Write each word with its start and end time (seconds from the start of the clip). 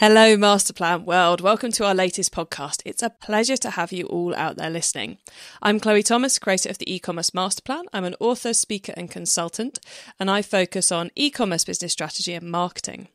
Hello, 0.00 0.36
Masterplan 0.36 1.06
World. 1.06 1.40
Welcome 1.40 1.72
to 1.72 1.84
our 1.84 1.92
latest 1.92 2.32
podcast. 2.32 2.82
It's 2.84 3.02
a 3.02 3.10
pleasure 3.10 3.56
to 3.56 3.70
have 3.70 3.90
you 3.90 4.06
all 4.06 4.32
out 4.36 4.54
there 4.56 4.70
listening. 4.70 5.18
I'm 5.60 5.80
Chloe 5.80 6.04
Thomas, 6.04 6.38
creator 6.38 6.68
of 6.68 6.78
the 6.78 6.94
e-commerce 6.94 7.30
Masterplan. 7.30 7.82
I'm 7.92 8.04
an 8.04 8.14
author, 8.20 8.54
speaker, 8.54 8.94
and 8.96 9.10
consultant, 9.10 9.80
and 10.20 10.30
I 10.30 10.40
focus 10.40 10.92
on 10.92 11.10
e-commerce 11.16 11.64
business 11.64 11.94
strategy 11.94 12.32
and 12.32 12.48
marketing. 12.48 13.08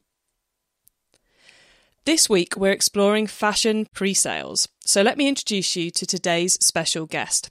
This 2.04 2.30
week, 2.30 2.58
we're 2.58 2.74
exploring 2.74 3.28
fashion 3.28 3.88
pre-sales. 3.94 4.68
So 4.84 5.02
let 5.02 5.18
me 5.18 5.30
introduce 5.30 5.78
you 5.78 5.90
to 5.90 6.06
today's 6.06 6.56
special 6.56 7.06
guest. 7.06 7.50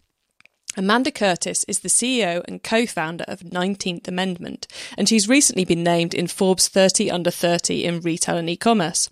Amanda 0.74 1.10
Curtis 1.10 1.64
is 1.64 1.80
the 1.80 1.90
CEO 1.90 2.42
and 2.48 2.62
co 2.62 2.86
founder 2.86 3.24
of 3.28 3.40
19th 3.40 4.08
Amendment, 4.08 4.66
and 4.96 5.06
she's 5.06 5.28
recently 5.28 5.66
been 5.66 5.84
named 5.84 6.14
in 6.14 6.26
Forbes 6.26 6.66
30 6.68 7.10
Under 7.10 7.30
30 7.30 7.84
in 7.84 8.00
retail 8.00 8.38
and 8.38 8.48
e 8.48 8.56
commerce. 8.56 9.10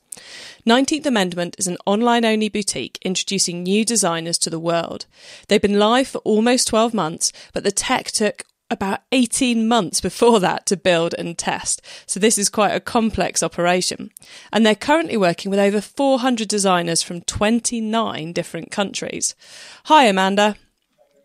19th 0.66 1.04
Amendment 1.04 1.56
is 1.58 1.66
an 1.66 1.76
online 1.84 2.24
only 2.24 2.48
boutique 2.48 2.98
introducing 3.02 3.62
new 3.62 3.84
designers 3.84 4.38
to 4.38 4.48
the 4.48 4.58
world. 4.58 5.04
They've 5.48 5.60
been 5.60 5.78
live 5.78 6.08
for 6.08 6.18
almost 6.18 6.68
12 6.68 6.94
months, 6.94 7.30
but 7.52 7.62
the 7.62 7.70
tech 7.70 8.06
took 8.06 8.44
about 8.70 9.00
18 9.12 9.68
months 9.68 10.00
before 10.00 10.40
that 10.40 10.64
to 10.64 10.78
build 10.78 11.14
and 11.18 11.36
test. 11.36 11.82
So 12.06 12.18
this 12.18 12.38
is 12.38 12.48
quite 12.48 12.74
a 12.74 12.80
complex 12.80 13.42
operation. 13.42 14.10
And 14.50 14.64
they're 14.64 14.74
currently 14.74 15.18
working 15.18 15.50
with 15.50 15.60
over 15.60 15.82
400 15.82 16.48
designers 16.48 17.02
from 17.02 17.20
29 17.20 18.32
different 18.32 18.70
countries. 18.70 19.34
Hi, 19.84 20.06
Amanda. 20.06 20.56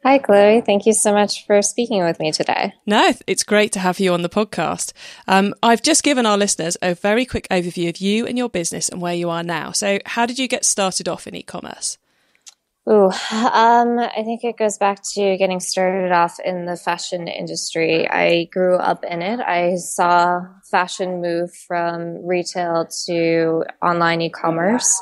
Hi, 0.05 0.19
Chloe. 0.19 0.61
Thank 0.61 0.85
you 0.85 0.93
so 0.93 1.11
much 1.11 1.47
for 1.47 1.63
speaking 1.63 2.03
with 2.03 2.19
me 2.19 2.31
today. 2.31 2.75
No, 2.85 3.13
it's 3.25 3.41
great 3.41 3.71
to 3.71 3.79
have 3.79 3.99
you 3.99 4.13
on 4.13 4.21
the 4.21 4.29
podcast. 4.29 4.93
Um, 5.27 5.55
I've 5.63 5.81
just 5.81 6.03
given 6.03 6.27
our 6.27 6.37
listeners 6.37 6.77
a 6.79 6.93
very 6.93 7.25
quick 7.25 7.47
overview 7.49 7.89
of 7.89 7.97
you 7.97 8.27
and 8.27 8.37
your 8.37 8.47
business 8.47 8.87
and 8.87 9.01
where 9.01 9.15
you 9.15 9.31
are 9.31 9.41
now. 9.41 9.71
So, 9.71 9.97
how 10.05 10.27
did 10.27 10.37
you 10.37 10.47
get 10.47 10.63
started 10.63 11.07
off 11.07 11.25
in 11.25 11.33
e 11.33 11.41
commerce? 11.41 11.97
Ooh, 12.87 13.09
um, 13.31 13.97
I 13.97 14.21
think 14.23 14.43
it 14.43 14.57
goes 14.57 14.77
back 14.77 15.01
to 15.15 15.37
getting 15.37 15.59
started 15.59 16.11
off 16.11 16.39
in 16.39 16.67
the 16.67 16.77
fashion 16.77 17.27
industry. 17.27 18.07
I 18.07 18.43
grew 18.53 18.75
up 18.75 19.03
in 19.03 19.23
it. 19.23 19.39
I 19.39 19.77
saw 19.77 20.41
fashion 20.69 21.19
move 21.19 21.51
from 21.51 22.23
retail 22.23 22.87
to 23.07 23.63
online 23.81 24.21
e 24.21 24.29
commerce 24.29 25.01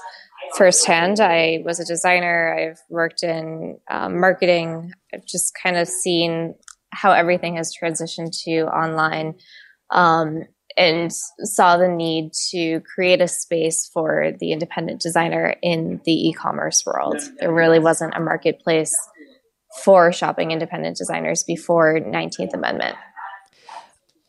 firsthand. 0.56 1.20
I 1.20 1.62
was 1.66 1.80
a 1.80 1.86
designer. 1.86 2.56
I've 2.58 2.80
worked 2.90 3.24
in 3.24 3.78
um, 3.90 4.20
marketing. 4.20 4.92
I've 5.14 5.26
just 5.26 5.54
kind 5.62 5.78
of 5.78 5.88
seen 5.88 6.56
how 6.92 7.12
everything 7.12 7.56
has 7.56 7.76
transitioned 7.76 8.40
to 8.44 8.62
online, 8.68 9.36
um, 9.92 10.44
and 10.78 11.12
saw 11.12 11.78
the 11.78 11.88
need 11.88 12.32
to 12.52 12.82
create 12.82 13.22
a 13.22 13.28
space 13.28 13.90
for 13.94 14.32
the 14.40 14.52
independent 14.52 15.02
designer 15.02 15.56
in 15.62 16.02
the 16.06 16.30
e-commerce 16.30 16.84
world. 16.86 17.18
There 17.40 17.54
really 17.54 17.80
wasn't 17.80 18.16
a 18.16 18.20
marketplace 18.20 18.96
for 19.84 20.12
shopping 20.12 20.52
independent 20.52 20.98
designers 20.98 21.44
before 21.44 22.00
19th 22.00 22.54
Amendment. 22.54 22.96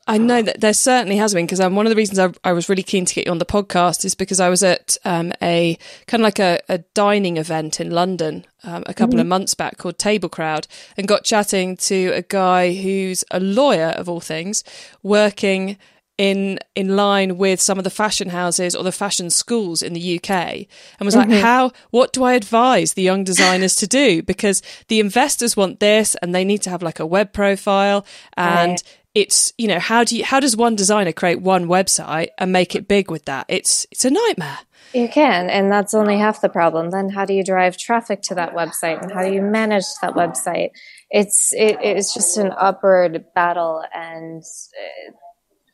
I 0.07 0.19
know 0.19 0.43
that 0.43 0.61
there 0.61 0.75
certainly 0.75 1.17
has 1.17 1.33
been 1.33 1.47
because 1.47 1.61
um, 1.61 1.77
one 1.77 1.87
of 1.87 1.91
the 1.91 1.97
reasons 1.97 2.19
I, 2.19 2.31
I, 2.49 2.53
was 2.53 2.69
really 2.69 2.83
keen 2.83 3.07
to 3.07 3.15
get 3.15 3.27
you 3.27 3.31
on 3.31 3.39
the 3.39 3.47
podcast 3.47 4.05
is 4.05 4.15
because 4.15 4.39
I 4.39 4.51
was 4.51 4.63
at 4.63 4.99
um, 5.05 5.33
a 5.41 5.79
kind 6.07 6.21
of 6.21 6.25
like 6.25 6.39
a, 6.39 6.61
a, 6.69 6.79
dining 6.95 7.39
event 7.39 7.81
in 7.81 7.91
London 7.91 8.45
um, 8.65 8.85
a 8.87 8.93
couple 8.93 9.15
mm-hmm. 9.15 9.21
of 9.21 9.27
months 9.27 9.55
back 9.55 9.79
called 9.79 9.99
Table 9.99 10.29
Crowd 10.29 10.67
and 10.97 11.09
got 11.09 11.25
chatting 11.25 11.77
to 11.79 12.11
a 12.15 12.23
guy 12.23 12.75
who's 12.75 13.25
a 13.31 13.41
lawyer 13.41 13.89
of 13.97 14.09
all 14.09 14.21
things 14.21 14.63
working 15.03 15.79
in 16.17 16.59
in 16.77 16.95
line 16.95 17.37
with 17.39 17.61
some 17.61 17.79
of 17.79 17.83
the 17.83 17.91
fashion 17.91 18.29
houses 18.29 18.77
or 18.77 18.85
the 18.85 18.93
fashion 18.93 19.31
schools 19.31 19.83
in 19.83 19.95
the 19.95 20.17
UK 20.17 20.31
and 20.31 20.69
was 21.01 21.17
mm-hmm. 21.17 21.31
like 21.31 21.41
how 21.41 21.73
what 21.91 22.13
do 22.13 22.23
I 22.23 22.35
advise 22.35 22.93
the 22.93 23.03
young 23.03 23.25
designers 23.25 23.75
to 23.77 23.89
do 23.89 24.23
because 24.23 24.63
the 24.87 25.01
investors 25.01 25.57
want 25.57 25.81
this 25.81 26.15
and 26.23 26.33
they 26.33 26.45
need 26.45 26.63
to 26.63 26.71
have 26.71 26.83
like 26.83 27.01
a 27.01 27.07
web 27.07 27.33
profile 27.33 28.07
and 28.37 28.73
right 28.73 28.83
it's 29.15 29.53
you 29.57 29.69
know 29.69 29.79
how 29.79 30.05
do 30.05 30.17
you 30.17 30.25
how 30.25 30.41
does 30.41 30.57
one 30.57 30.75
designer 30.75 31.13
create 31.13 31.41
one 31.41 31.67
website 31.67 32.29
and 32.39 32.53
make 32.53 32.75
it 32.75 32.89
big 32.89 33.11
with 33.11 33.25
that? 33.27 33.47
It's 33.49 33.87
it's 33.91 34.05
a 34.05 34.11
nightmare. 34.11 34.59
You 34.93 35.09
can 35.09 35.51
and 35.51 35.71
that's 35.71 35.95
only 35.95 36.19
half 36.19 36.41
the 36.41 36.49
problem. 36.49 36.91
Then 36.91 37.09
how 37.11 37.25
do 37.25 37.33
you 37.33 37.45
drive 37.45 37.77
traffic 37.77 38.23
to 38.23 38.35
that 38.35 38.55
website 38.55 39.03
and 39.03 39.13
how 39.13 39.23
do 39.23 39.33
you 39.33 39.43
manage 39.43 39.85
that 40.03 40.15
website? 40.15 40.71
It's 41.11 41.53
it, 41.53 41.79
it's 41.81 42.13
just 42.13 42.37
an 42.37 42.53
upward 42.59 43.25
battle 43.35 43.85
and 43.95 44.43
uh, 44.43 45.13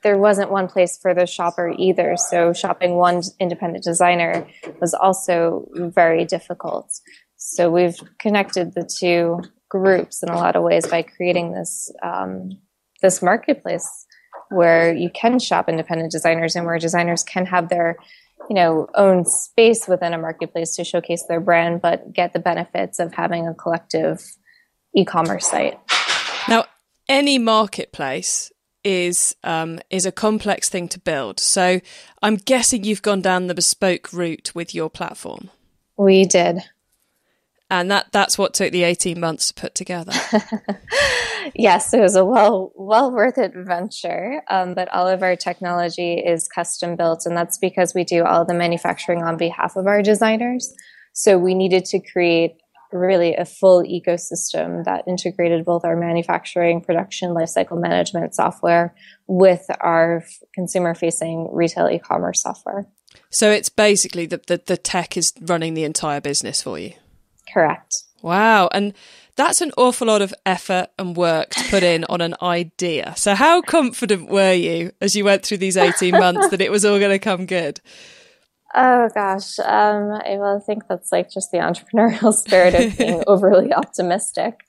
there 0.03 0.19
wasn't 0.19 0.51
one 0.51 0.69
place 0.69 0.99
for 1.01 1.15
the 1.15 1.27
shopper 1.27 1.75
either. 1.79 2.17
So 2.17 2.53
shopping 2.53 2.95
one 2.95 3.23
independent 3.39 3.85
designer 3.85 4.47
was 4.81 4.95
also 4.95 5.67
very 5.75 6.25
difficult. 6.25 6.91
So 7.37 7.71
we've 7.71 7.99
connected 8.19 8.75
the 8.75 8.89
two 8.99 9.41
groups 9.69 10.23
in 10.23 10.31
a 10.31 10.37
lot 10.37 10.57
of 10.57 10.63
ways 10.63 10.87
by 10.87 11.03
creating 11.03 11.53
this 11.53 11.93
um, 12.03 12.51
this 13.01 13.23
marketplace 13.23 14.07
where 14.51 14.95
you 14.95 15.11
can 15.11 15.39
shop 15.39 15.69
independent 15.69 16.13
designers 16.13 16.57
and 16.57 16.67
where 16.67 16.79
designers 16.79 17.23
can 17.23 17.47
have 17.47 17.69
their 17.69 17.97
you 18.49 18.55
know 18.55 18.89
own 18.95 19.25
space 19.25 19.87
within 19.87 20.13
a 20.13 20.19
marketplace 20.19 20.75
to 20.77 20.85
showcase 20.85 21.25
their 21.29 21.41
brand 21.41 21.81
but 21.81 22.13
get 22.13 22.33
the 22.33 22.39
benefits 22.39 22.99
of 22.99 23.15
having 23.15 23.47
a 23.47 23.55
collective 23.55 24.37
e-commerce 24.95 25.47
site. 25.47 25.79
Now 26.49 26.65
any 27.09 27.39
marketplace 27.39 28.51
is 28.83 29.37
um, 29.45 29.79
is 29.91 30.07
a 30.07 30.13
complex 30.13 30.69
thing 30.69 30.89
to 30.89 30.99
build. 30.99 31.39
So 31.39 31.81
i'm 32.23 32.37
guessing 32.37 32.85
you've 32.85 33.03
gone 33.03 33.21
down 33.21 33.47
the 33.47 33.55
bespoke 33.55 34.13
route 34.13 34.53
with 34.55 34.75
your 34.75 34.91
platform. 34.91 35.51
We 35.97 36.25
did. 36.25 36.63
And 37.71 37.91
that 37.91 38.07
that's 38.11 38.37
what 38.37 38.55
took 38.55 38.73
the 38.73 38.83
18 38.83 39.21
months 39.21 39.49
to 39.49 39.55
put 39.55 39.75
together 39.75 40.13
yes 41.55 41.93
it 41.93 42.01
was 42.01 42.17
a 42.17 42.25
well 42.25 42.73
well 42.75 43.13
worth 43.13 43.39
it 43.39 43.53
venture 43.55 44.43
um, 44.51 44.75
but 44.75 44.93
all 44.93 45.09
of 45.09 45.23
our 45.23 45.37
technology 45.37 46.15
is 46.15 46.49
custom 46.49 46.97
built 46.97 47.27
and 47.27 47.37
that's 47.37 47.59
because 47.59 47.95
we 47.95 48.05
do 48.05 48.25
all 48.25 48.45
the 48.45 48.55
manufacturing 48.55 49.23
on 49.23 49.37
behalf 49.37 49.77
of 49.77 49.87
our 49.87 50.03
designers 50.03 50.75
so 51.13 51.39
we 51.39 51.55
needed 51.55 51.85
to 51.85 52.01
create 52.01 52.53
really 52.93 53.35
a 53.37 53.45
full 53.45 53.85
ecosystem 53.85 54.85
that 54.85 55.05
integrated 55.07 55.65
both 55.65 55.85
our 55.85 55.95
manufacturing 55.95 56.81
production 56.81 57.31
lifecycle 57.31 57.81
management 57.81 58.35
software 58.35 58.95
with 59.29 59.65
our 59.81 60.25
consumer 60.55 60.95
facing 60.95 61.49
retail 61.53 61.89
e-commerce 61.89 62.43
software 62.43 62.87
so 63.31 63.51
it's 63.51 63.69
basically 63.69 64.27
the, 64.27 64.41
the, 64.47 64.61
the 64.67 64.77
tech 64.77 65.17
is 65.17 65.33
running 65.43 65.75
the 65.75 65.85
entire 65.85 66.21
business 66.21 66.63
for 66.63 66.79
you 66.79 66.93
Correct. 67.53 68.05
Wow. 68.23 68.69
And 68.73 68.95
that's 69.41 69.61
an 69.61 69.73
awful 69.77 70.07
lot 70.07 70.23
of 70.23 70.35
effort 70.45 70.89
and 70.99 71.17
work 71.17 71.51
to 71.51 71.71
put 71.71 71.83
in 71.83 72.05
on 72.05 72.21
an 72.21 72.35
idea. 72.43 73.15
So, 73.17 73.35
how 73.35 73.63
confident 73.63 74.29
were 74.29 74.53
you 74.53 74.93
as 75.01 75.17
you 75.17 75.25
went 75.25 75.45
through 75.45 75.59
these 75.59 75.77
18 75.77 76.13
months 76.13 76.49
that 76.49 76.61
it 76.61 76.71
was 76.71 76.85
all 76.85 76.99
going 76.99 77.11
to 77.11 77.19
come 77.19 77.47
good? 77.47 77.81
Oh 78.75 79.09
gosh, 79.15 79.59
um, 79.59 80.13
I, 80.13 80.37
well, 80.39 80.57
I 80.57 80.65
think 80.65 80.87
that's 80.89 81.11
like 81.11 81.31
just 81.31 81.51
the 81.51 81.59
entrepreneurial 81.59 82.33
spirit 82.45 82.75
of 82.75 82.99
being 82.99 83.25
overly 83.27 83.73
optimistic. 83.73 84.61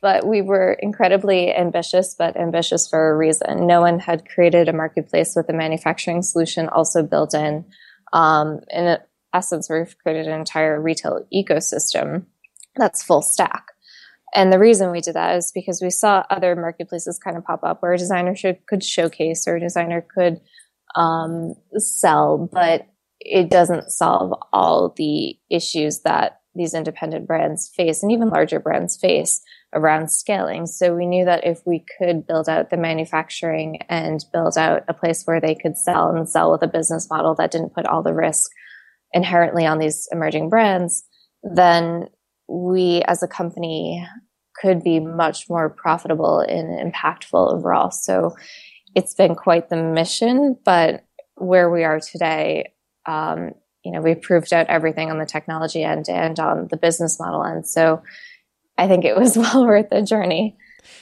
But 0.00 0.26
we 0.26 0.40
were 0.40 0.74
incredibly 0.74 1.54
ambitious, 1.54 2.14
but 2.14 2.36
ambitious 2.36 2.88
for 2.88 3.10
a 3.10 3.16
reason. 3.16 3.66
No 3.66 3.80
one 3.80 3.98
had 3.98 4.28
created 4.28 4.68
a 4.68 4.72
marketplace 4.72 5.34
with 5.34 5.48
a 5.48 5.52
manufacturing 5.52 6.22
solution 6.22 6.68
also 6.68 7.02
built 7.02 7.34
in. 7.34 7.64
Um, 8.12 8.60
and 8.70 9.00
essence, 9.34 9.68
we've 9.68 9.96
created 9.98 10.28
an 10.28 10.38
entire 10.38 10.80
retail 10.80 11.26
ecosystem 11.34 12.26
that's 12.76 13.02
full 13.02 13.22
stack. 13.22 13.72
And 14.36 14.52
the 14.52 14.58
reason 14.58 14.90
we 14.90 15.00
did 15.00 15.14
that 15.14 15.36
is 15.36 15.50
because 15.50 15.80
we 15.80 15.88
saw 15.88 16.22
other 16.28 16.54
marketplaces 16.54 17.18
kind 17.18 17.38
of 17.38 17.44
pop 17.44 17.64
up 17.64 17.80
where 17.80 17.94
a 17.94 17.98
designer 17.98 18.36
should, 18.36 18.58
could 18.66 18.84
showcase 18.84 19.48
or 19.48 19.56
a 19.56 19.60
designer 19.60 20.06
could 20.14 20.42
um, 20.94 21.54
sell, 21.78 22.48
but 22.52 22.86
it 23.18 23.48
doesn't 23.48 23.90
solve 23.90 24.38
all 24.52 24.92
the 24.94 25.38
issues 25.48 26.02
that 26.02 26.42
these 26.54 26.74
independent 26.74 27.26
brands 27.26 27.68
face 27.74 28.02
and 28.02 28.12
even 28.12 28.28
larger 28.28 28.60
brands 28.60 28.94
face 28.96 29.40
around 29.74 30.10
scaling. 30.10 30.66
So 30.66 30.94
we 30.94 31.06
knew 31.06 31.24
that 31.24 31.46
if 31.46 31.62
we 31.64 31.84
could 31.98 32.26
build 32.26 32.46
out 32.46 32.68
the 32.68 32.76
manufacturing 32.76 33.80
and 33.88 34.22
build 34.34 34.58
out 34.58 34.84
a 34.86 34.94
place 34.94 35.24
where 35.24 35.40
they 35.40 35.54
could 35.54 35.78
sell 35.78 36.14
and 36.14 36.28
sell 36.28 36.52
with 36.52 36.62
a 36.62 36.68
business 36.68 37.08
model 37.10 37.34
that 37.36 37.50
didn't 37.50 37.74
put 37.74 37.86
all 37.86 38.02
the 38.02 38.14
risk 38.14 38.50
inherently 39.12 39.64
on 39.64 39.78
these 39.78 40.08
emerging 40.12 40.50
brands, 40.50 41.04
then 41.42 42.08
we 42.48 43.02
as 43.06 43.22
a 43.22 43.28
company 43.28 44.06
could 44.60 44.82
be 44.82 45.00
much 45.00 45.48
more 45.48 45.68
profitable 45.68 46.40
and 46.40 46.92
impactful 46.92 47.54
overall. 47.54 47.90
So 47.90 48.34
it's 48.94 49.14
been 49.14 49.34
quite 49.34 49.68
the 49.68 49.76
mission, 49.76 50.56
but 50.64 51.04
where 51.34 51.70
we 51.70 51.84
are 51.84 52.00
today, 52.00 52.72
um, 53.04 53.52
you 53.84 53.92
know, 53.92 54.00
we've 54.00 54.20
proved 54.20 54.52
out 54.52 54.66
everything 54.68 55.10
on 55.10 55.18
the 55.18 55.26
technology 55.26 55.82
end 55.84 56.08
and 56.08 56.40
on 56.40 56.68
the 56.70 56.76
business 56.76 57.20
model 57.20 57.44
end. 57.44 57.66
So 57.66 58.02
I 58.78 58.88
think 58.88 59.04
it 59.04 59.16
was 59.16 59.36
well 59.36 59.66
worth 59.66 59.90
the 59.90 60.02
journey. 60.02 60.56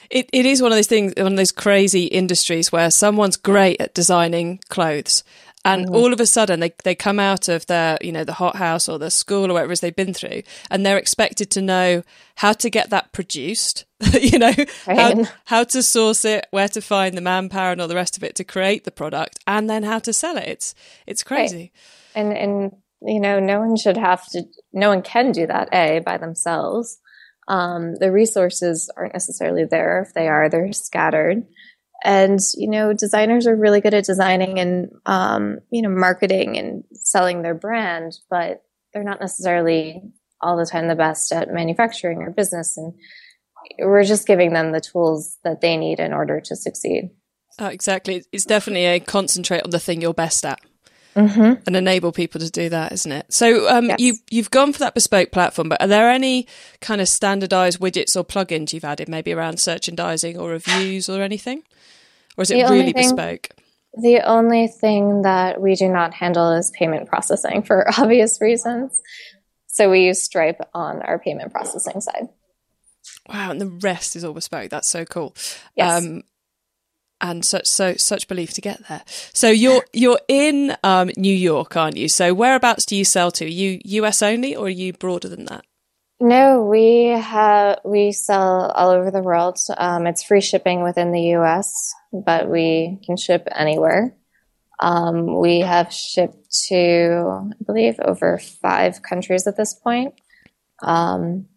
It, 0.09 0.29
it 0.33 0.45
is 0.45 0.61
one 0.61 0.71
of 0.71 0.77
those 0.77 0.87
things, 0.87 1.13
one 1.15 1.33
of 1.33 1.37
those 1.37 1.51
crazy 1.51 2.05
industries 2.05 2.71
where 2.71 2.91
someone's 2.91 3.37
great 3.37 3.79
at 3.79 3.93
designing 3.93 4.59
clothes 4.69 5.23
and 5.65 5.87
mm-hmm. 5.87 5.95
all 5.95 6.13
of 6.13 6.21
a 6.21 6.25
sudden 6.25 6.61
they, 6.61 6.73
they 6.85 6.95
come 6.95 7.19
out 7.19 7.49
of 7.49 7.65
their 7.65 7.97
you 7.99 8.11
know 8.11 8.23
the 8.23 8.33
hothouse 8.33 8.87
or 8.87 8.97
the 8.97 9.11
school 9.11 9.49
or 9.49 9.53
whatever 9.53 9.71
it 9.71 9.73
is 9.73 9.79
they've 9.81 9.95
been 9.95 10.13
through 10.13 10.43
and 10.71 10.85
they're 10.85 10.97
expected 10.97 11.49
to 11.49 11.61
know 11.61 12.03
how 12.35 12.53
to 12.53 12.69
get 12.69 12.89
that 12.91 13.11
produced 13.11 13.85
you 14.21 14.37
know 14.37 14.53
how, 14.85 15.23
how 15.45 15.63
to 15.63 15.81
source 15.81 16.25
it 16.25 16.47
where 16.51 16.67
to 16.67 16.81
find 16.81 17.17
the 17.17 17.21
manpower 17.21 17.71
and 17.71 17.81
all 17.81 17.87
the 17.87 17.95
rest 17.95 18.17
of 18.17 18.23
it 18.23 18.35
to 18.35 18.43
create 18.43 18.83
the 18.83 18.91
product 18.91 19.39
and 19.47 19.69
then 19.69 19.83
how 19.83 19.99
to 19.99 20.13
sell 20.13 20.37
it. 20.37 20.47
It's 20.47 20.75
it's 21.07 21.23
crazy. 21.23 21.71
Right. 22.15 22.21
and 22.23 22.37
and 22.37 22.71
you 23.01 23.19
know 23.19 23.39
no 23.39 23.59
one 23.59 23.77
should 23.77 23.97
have 23.97 24.27
to 24.31 24.43
no 24.73 24.89
one 24.89 25.01
can 25.01 25.31
do 25.31 25.47
that 25.47 25.73
a 25.73 25.99
by 25.99 26.17
themselves. 26.17 26.99
Um, 27.47 27.95
the 27.95 28.11
resources 28.11 28.89
aren't 28.97 29.13
necessarily 29.13 29.65
there. 29.65 30.01
If 30.01 30.13
they 30.13 30.27
are 30.27 30.49
they're 30.49 30.73
scattered 30.73 31.45
and 32.05 32.39
you 32.55 32.69
know 32.69 32.93
designers 32.93 33.47
are 33.47 33.55
really 33.55 33.81
good 33.81 33.93
at 33.93 34.05
designing 34.05 34.59
and 34.59 34.91
um, 35.05 35.59
you 35.71 35.81
know 35.81 35.89
marketing 35.89 36.57
and 36.57 36.83
selling 36.93 37.41
their 37.41 37.55
brand 37.55 38.13
but 38.29 38.63
they're 38.93 39.03
not 39.03 39.19
necessarily 39.19 40.01
all 40.41 40.57
the 40.57 40.65
time 40.65 40.87
the 40.87 40.95
best 40.95 41.31
at 41.31 41.53
manufacturing 41.53 42.19
or 42.19 42.31
business. 42.31 42.77
And 42.77 42.93
we're 43.79 44.03
just 44.03 44.27
giving 44.27 44.53
them 44.53 44.71
the 44.71 44.81
tools 44.81 45.37
that 45.43 45.61
they 45.61 45.75
need 45.75 45.99
in 45.99 46.13
order 46.13 46.39
to 46.39 46.55
succeed. 46.55 47.09
Oh, 47.59 47.67
exactly. 47.67 48.23
It's 48.31 48.45
definitely 48.45 48.85
a 48.85 48.99
concentrate 48.99 49.63
on 49.63 49.69
the 49.69 49.79
thing 49.79 50.01
you're 50.01 50.13
best 50.13 50.45
at 50.45 50.59
mm-hmm. 51.15 51.53
and 51.65 51.75
enable 51.75 52.11
people 52.11 52.39
to 52.39 52.49
do 52.49 52.69
that 52.69 52.91
isn't 52.91 53.11
it 53.11 53.31
so 53.33 53.69
um, 53.69 53.85
yes. 53.85 53.99
you, 53.99 54.15
you've 54.29 54.51
gone 54.51 54.73
for 54.73 54.79
that 54.79 54.93
bespoke 54.93 55.31
platform 55.31 55.69
but 55.69 55.81
are 55.81 55.87
there 55.87 56.09
any 56.09 56.47
kind 56.81 57.01
of 57.01 57.07
standardized 57.07 57.79
widgets 57.79 58.15
or 58.15 58.23
plugins 58.23 58.73
you've 58.73 58.85
added 58.85 59.09
maybe 59.09 59.31
around 59.31 59.63
merchandising 59.65 60.37
or 60.37 60.49
reviews 60.49 61.09
or 61.09 61.21
anything 61.21 61.63
or 62.37 62.41
is 62.41 62.51
it 62.51 62.69
really 62.69 62.93
thing, 62.93 63.15
bespoke? 63.15 63.49
The 63.93 64.19
only 64.25 64.67
thing 64.67 65.21
that 65.21 65.61
we 65.61 65.75
do 65.75 65.87
not 65.87 66.13
handle 66.13 66.51
is 66.51 66.71
payment 66.71 67.07
processing 67.07 67.63
for 67.63 67.87
obvious 67.97 68.39
reasons. 68.41 69.01
So 69.67 69.89
we 69.89 70.01
use 70.05 70.21
Stripe 70.21 70.61
on 70.73 71.01
our 71.01 71.19
payment 71.19 71.51
processing 71.51 72.01
side. 72.01 72.29
Wow, 73.27 73.51
and 73.51 73.59
the 73.59 73.67
rest 73.67 74.15
is 74.15 74.23
all 74.23 74.33
bespoke. 74.33 74.69
That's 74.69 74.89
so 74.89 75.03
cool. 75.03 75.35
Yes. 75.75 76.03
Um, 76.03 76.23
and 77.21 77.45
such 77.45 77.67
so 77.67 77.95
such 77.95 78.27
belief 78.27 78.53
to 78.53 78.61
get 78.61 78.87
there. 78.87 79.01
So 79.33 79.49
you're 79.49 79.85
you're 79.93 80.19
in 80.27 80.75
um, 80.83 81.11
New 81.17 81.33
York, 81.33 81.75
aren't 81.75 81.97
you? 81.97 82.09
So 82.09 82.33
whereabouts 82.33 82.85
do 82.85 82.95
you 82.95 83.05
sell 83.05 83.31
to? 83.31 83.45
Are 83.45 83.47
you 83.47 83.79
US 83.83 84.21
only, 84.21 84.55
or 84.55 84.67
are 84.67 84.69
you 84.69 84.93
broader 84.93 85.29
than 85.29 85.45
that? 85.45 85.65
No, 86.19 86.63
we 86.63 87.07
have 87.07 87.79
we 87.83 88.11
sell 88.13 88.71
all 88.71 88.89
over 88.89 89.11
the 89.11 89.21
world. 89.21 89.57
Um, 89.77 90.07
it's 90.07 90.23
free 90.23 90.41
shipping 90.41 90.81
within 90.81 91.11
the 91.11 91.21
U.S., 91.39 91.93
but 92.13 92.49
we 92.49 92.99
can 93.05 93.17
ship 93.17 93.47
anywhere. 93.53 94.15
Um, 94.79 95.39
we 95.39 95.59
have 95.59 95.91
shipped 95.91 96.51
to, 96.69 97.49
I 97.51 97.63
believe, 97.65 97.99
over 97.99 98.37
five 98.37 99.01
countries 99.01 99.47
at 99.47 99.57
this 99.57 99.73
point. 99.73 100.13
Um, 100.81 101.47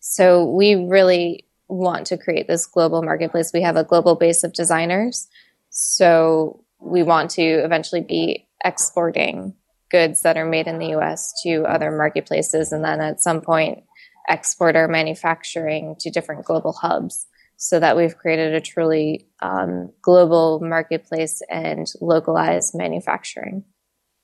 so 0.00 0.50
we 0.50 0.74
really 0.74 1.45
want 1.68 2.06
to 2.06 2.16
create 2.16 2.46
this 2.46 2.66
global 2.66 3.02
marketplace. 3.02 3.50
We 3.52 3.62
have 3.62 3.76
a 3.76 3.84
global 3.84 4.14
base 4.14 4.44
of 4.44 4.52
designers, 4.52 5.28
so 5.70 6.64
we 6.80 7.02
want 7.02 7.30
to 7.32 7.42
eventually 7.42 8.02
be 8.02 8.46
exporting 8.64 9.54
goods 9.90 10.22
that 10.22 10.36
are 10.36 10.46
made 10.46 10.66
in 10.66 10.78
the 10.78 10.94
US 10.96 11.32
to 11.42 11.64
other 11.64 11.90
marketplaces 11.90 12.72
and 12.72 12.84
then 12.84 13.00
at 13.00 13.20
some 13.20 13.40
point 13.40 13.84
export 14.28 14.74
our 14.74 14.88
manufacturing 14.88 15.94
to 16.00 16.10
different 16.10 16.44
global 16.44 16.72
hubs 16.72 17.26
so 17.56 17.80
that 17.80 17.96
we've 17.96 18.16
created 18.16 18.54
a 18.54 18.60
truly 18.60 19.28
um, 19.40 19.90
global 20.02 20.60
marketplace 20.60 21.40
and 21.48 21.86
localized 22.00 22.74
manufacturing 22.74 23.64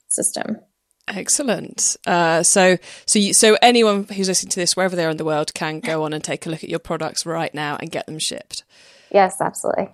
system. 0.07 0.57
Excellent. 1.07 1.97
Uh, 2.07 2.43
so, 2.43 2.77
so, 3.05 3.19
you, 3.19 3.33
so 3.33 3.57
anyone 3.61 4.05
who's 4.05 4.27
listening 4.27 4.51
to 4.51 4.59
this, 4.59 4.75
wherever 4.75 4.95
they 4.95 5.05
are 5.05 5.09
in 5.09 5.17
the 5.17 5.25
world, 5.25 5.53
can 5.53 5.79
go 5.79 6.03
on 6.03 6.13
and 6.13 6.23
take 6.23 6.45
a 6.45 6.49
look 6.49 6.63
at 6.63 6.69
your 6.69 6.79
products 6.79 7.25
right 7.25 7.53
now 7.53 7.77
and 7.79 7.91
get 7.91 8.05
them 8.05 8.19
shipped. 8.19 8.63
Yes, 9.11 9.41
absolutely. 9.41 9.89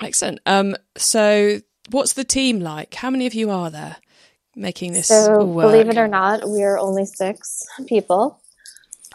Excellent. 0.00 0.40
Um, 0.46 0.76
so, 0.96 1.60
what's 1.90 2.12
the 2.12 2.24
team 2.24 2.60
like? 2.60 2.94
How 2.94 3.10
many 3.10 3.26
of 3.26 3.34
you 3.34 3.50
are 3.50 3.70
there? 3.70 3.96
making 4.54 4.92
this 4.92 5.08
so 5.08 5.44
work? 5.44 5.70
believe 5.70 5.88
it 5.88 5.98
or 5.98 6.08
not 6.08 6.48
we 6.48 6.62
are 6.62 6.78
only 6.78 7.04
six 7.04 7.64
people 7.86 8.38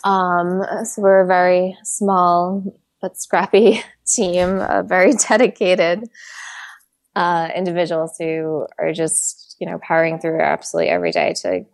um, 0.04 0.64
so 0.84 1.02
we're 1.02 1.22
a 1.22 1.28
very 1.28 1.78
small 1.84 2.64
but 3.02 3.18
scrappy 3.18 3.82
team 4.06 4.60
of 4.60 4.88
very 4.88 5.14
dedicated 5.30 6.04
uh, 7.16 7.50
individuals 7.56 8.16
who 8.20 8.68
are 8.78 8.94
just 8.94 9.47
you 9.60 9.68
know 9.68 9.80
powering 9.82 10.20
through 10.20 10.42
absolutely 10.42 10.90
every 10.90 11.12
day 11.12 11.34
to 11.34 11.66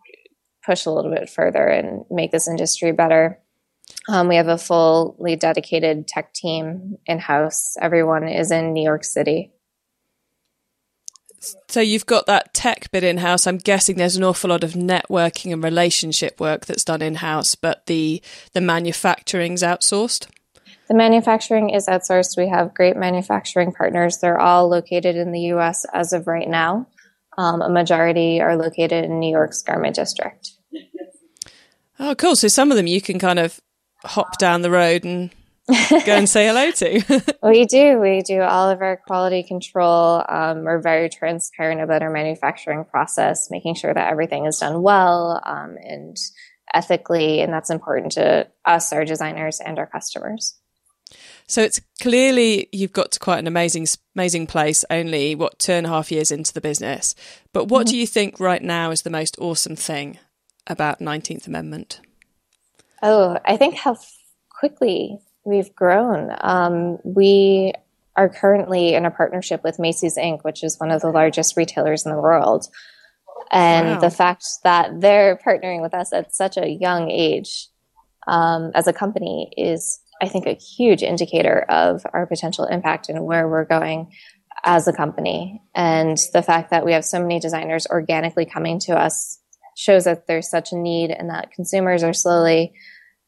push 0.65 0.85
a 0.85 0.91
little 0.91 1.11
bit 1.11 1.29
further 1.29 1.67
and 1.67 2.05
make 2.09 2.31
this 2.31 2.47
industry 2.47 2.91
better 2.91 3.39
um, 4.07 4.27
we 4.27 4.35
have 4.35 4.47
a 4.47 4.57
fully 4.57 5.35
dedicated 5.35 6.07
tech 6.07 6.33
team 6.33 6.97
in 7.05 7.19
house 7.19 7.75
everyone 7.81 8.27
is 8.27 8.51
in 8.51 8.73
new 8.73 8.83
york 8.83 9.03
city 9.03 9.51
so 11.67 11.81
you've 11.81 12.05
got 12.05 12.25
that 12.27 12.53
tech 12.53 12.89
bit 12.91 13.03
in 13.03 13.17
house. 13.17 13.47
I'm 13.47 13.57
guessing 13.57 13.97
there's 13.97 14.15
an 14.15 14.23
awful 14.23 14.49
lot 14.49 14.63
of 14.63 14.73
networking 14.73 15.51
and 15.51 15.63
relationship 15.63 16.39
work 16.39 16.65
that's 16.65 16.85
done 16.85 17.01
in 17.01 17.15
house, 17.15 17.55
but 17.55 17.85
the 17.87 18.21
the 18.53 18.61
manufacturing's 18.61 19.61
outsourced. 19.61 20.27
The 20.87 20.93
manufacturing 20.93 21.69
is 21.69 21.87
outsourced. 21.87 22.37
We 22.37 22.49
have 22.49 22.73
great 22.73 22.97
manufacturing 22.97 23.71
partners. 23.71 24.17
They're 24.17 24.39
all 24.39 24.67
located 24.69 25.15
in 25.15 25.31
the 25.31 25.39
U.S. 25.55 25.85
as 25.93 26.13
of 26.13 26.27
right 26.27 26.47
now. 26.47 26.87
Um, 27.37 27.61
a 27.61 27.69
majority 27.69 28.41
are 28.41 28.55
located 28.55 29.05
in 29.05 29.19
New 29.19 29.31
York's 29.31 29.61
Garment 29.61 29.95
District. 29.95 30.51
Oh, 31.99 32.15
cool! 32.15 32.35
So 32.35 32.47
some 32.47 32.71
of 32.71 32.77
them 32.77 32.87
you 32.87 33.01
can 33.01 33.19
kind 33.19 33.39
of 33.39 33.59
hop 34.03 34.37
down 34.37 34.61
the 34.61 34.71
road 34.71 35.03
and 35.03 35.31
go 35.67 36.15
and 36.15 36.27
say 36.27 36.47
hello 36.47 36.71
to. 36.71 37.35
we 37.43 37.65
do. 37.65 37.99
We 37.99 38.21
do 38.21 38.41
all 38.41 38.69
of 38.69 38.81
our 38.81 38.97
quality 38.97 39.43
control. 39.43 40.23
Um, 40.27 40.63
we're 40.63 40.81
very 40.81 41.09
transparent 41.09 41.81
about 41.81 42.01
our 42.01 42.09
manufacturing 42.09 42.83
process, 42.85 43.49
making 43.49 43.75
sure 43.75 43.93
that 43.93 44.11
everything 44.11 44.45
is 44.45 44.57
done 44.57 44.81
well 44.81 45.41
um, 45.45 45.77
and 45.81 46.17
ethically. 46.73 47.41
And 47.41 47.53
that's 47.53 47.69
important 47.69 48.13
to 48.13 48.47
us, 48.65 48.91
our 48.91 49.05
designers, 49.05 49.61
and 49.61 49.79
our 49.79 49.87
customers. 49.87 50.57
So 51.47 51.61
it's 51.61 51.81
clearly 52.01 52.69
you've 52.71 52.93
got 52.93 53.11
to 53.11 53.19
quite 53.19 53.39
an 53.39 53.47
amazing, 53.47 53.87
amazing 54.15 54.47
place. 54.47 54.85
Only 54.89 55.35
what 55.35 55.59
two 55.59 55.73
and 55.73 55.85
a 55.85 55.89
half 55.89 56.11
years 56.11 56.31
into 56.31 56.53
the 56.53 56.61
business, 56.61 57.15
but 57.51 57.65
what 57.65 57.85
mm-hmm. 57.85 57.91
do 57.91 57.97
you 57.97 58.07
think 58.07 58.39
right 58.39 58.61
now 58.61 58.91
is 58.91 59.01
the 59.01 59.09
most 59.09 59.37
awesome 59.39 59.75
thing 59.75 60.19
about 60.67 61.01
Nineteenth 61.01 61.47
Amendment? 61.47 61.99
Oh, 63.01 63.37
I 63.45 63.57
think 63.57 63.75
how 63.75 63.97
quickly 64.49 65.19
We've 65.45 65.75
grown. 65.75 66.33
Um, 66.39 66.99
we 67.03 67.73
are 68.15 68.29
currently 68.29 68.93
in 68.93 69.05
a 69.05 69.11
partnership 69.11 69.63
with 69.63 69.79
Macy's 69.79 70.17
Inc., 70.17 70.43
which 70.43 70.63
is 70.63 70.79
one 70.79 70.91
of 70.91 71.01
the 71.01 71.09
largest 71.09 71.57
retailers 71.57 72.05
in 72.05 72.13
the 72.13 72.21
world. 72.21 72.67
And 73.51 73.87
wow. 73.87 73.99
the 73.99 74.09
fact 74.09 74.45
that 74.63 75.01
they're 75.01 75.37
partnering 75.45 75.81
with 75.81 75.93
us 75.93 76.13
at 76.13 76.33
such 76.33 76.57
a 76.57 76.69
young 76.69 77.11
age 77.11 77.67
um, 78.25 78.71
as 78.73 78.87
a 78.87 78.93
company 78.93 79.51
is, 79.57 79.99
I 80.23 80.29
think, 80.29 80.45
a 80.45 80.53
huge 80.53 81.03
indicator 81.03 81.65
of 81.67 82.05
our 82.13 82.25
potential 82.25 82.63
impact 82.63 83.09
and 83.09 83.25
where 83.25 83.49
we're 83.49 83.65
going 83.65 84.09
as 84.63 84.87
a 84.87 84.93
company. 84.93 85.61
And 85.75 86.17
the 86.31 86.41
fact 86.41 86.71
that 86.71 86.85
we 86.85 86.93
have 86.93 87.03
so 87.03 87.19
many 87.19 87.41
designers 87.41 87.85
organically 87.87 88.45
coming 88.45 88.79
to 88.85 88.93
us 88.93 89.41
shows 89.75 90.05
that 90.05 90.25
there's 90.25 90.49
such 90.49 90.71
a 90.71 90.77
need 90.77 91.11
and 91.11 91.29
that 91.29 91.51
consumers 91.51 92.03
are 92.03 92.13
slowly 92.13 92.71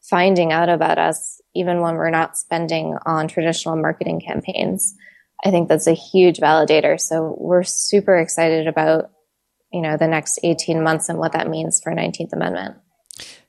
finding 0.08 0.52
out 0.52 0.70
about 0.70 0.96
us 0.96 1.42
even 1.54 1.82
when 1.82 1.96
we're 1.96 2.08
not 2.08 2.38
spending 2.38 2.96
on 3.04 3.28
traditional 3.28 3.76
marketing 3.76 4.22
campaigns. 4.26 4.94
I 5.44 5.50
think 5.50 5.68
that's 5.68 5.86
a 5.86 5.92
huge 5.92 6.38
validator. 6.38 6.98
So 6.98 7.36
we're 7.38 7.62
super 7.62 8.16
excited 8.16 8.68
about, 8.68 9.10
you 9.70 9.82
know, 9.82 9.98
the 9.98 10.08
next 10.08 10.38
18 10.42 10.82
months 10.82 11.10
and 11.10 11.18
what 11.18 11.32
that 11.32 11.50
means 11.50 11.78
for 11.82 11.92
19th 11.92 12.32
Amendment. 12.32 12.76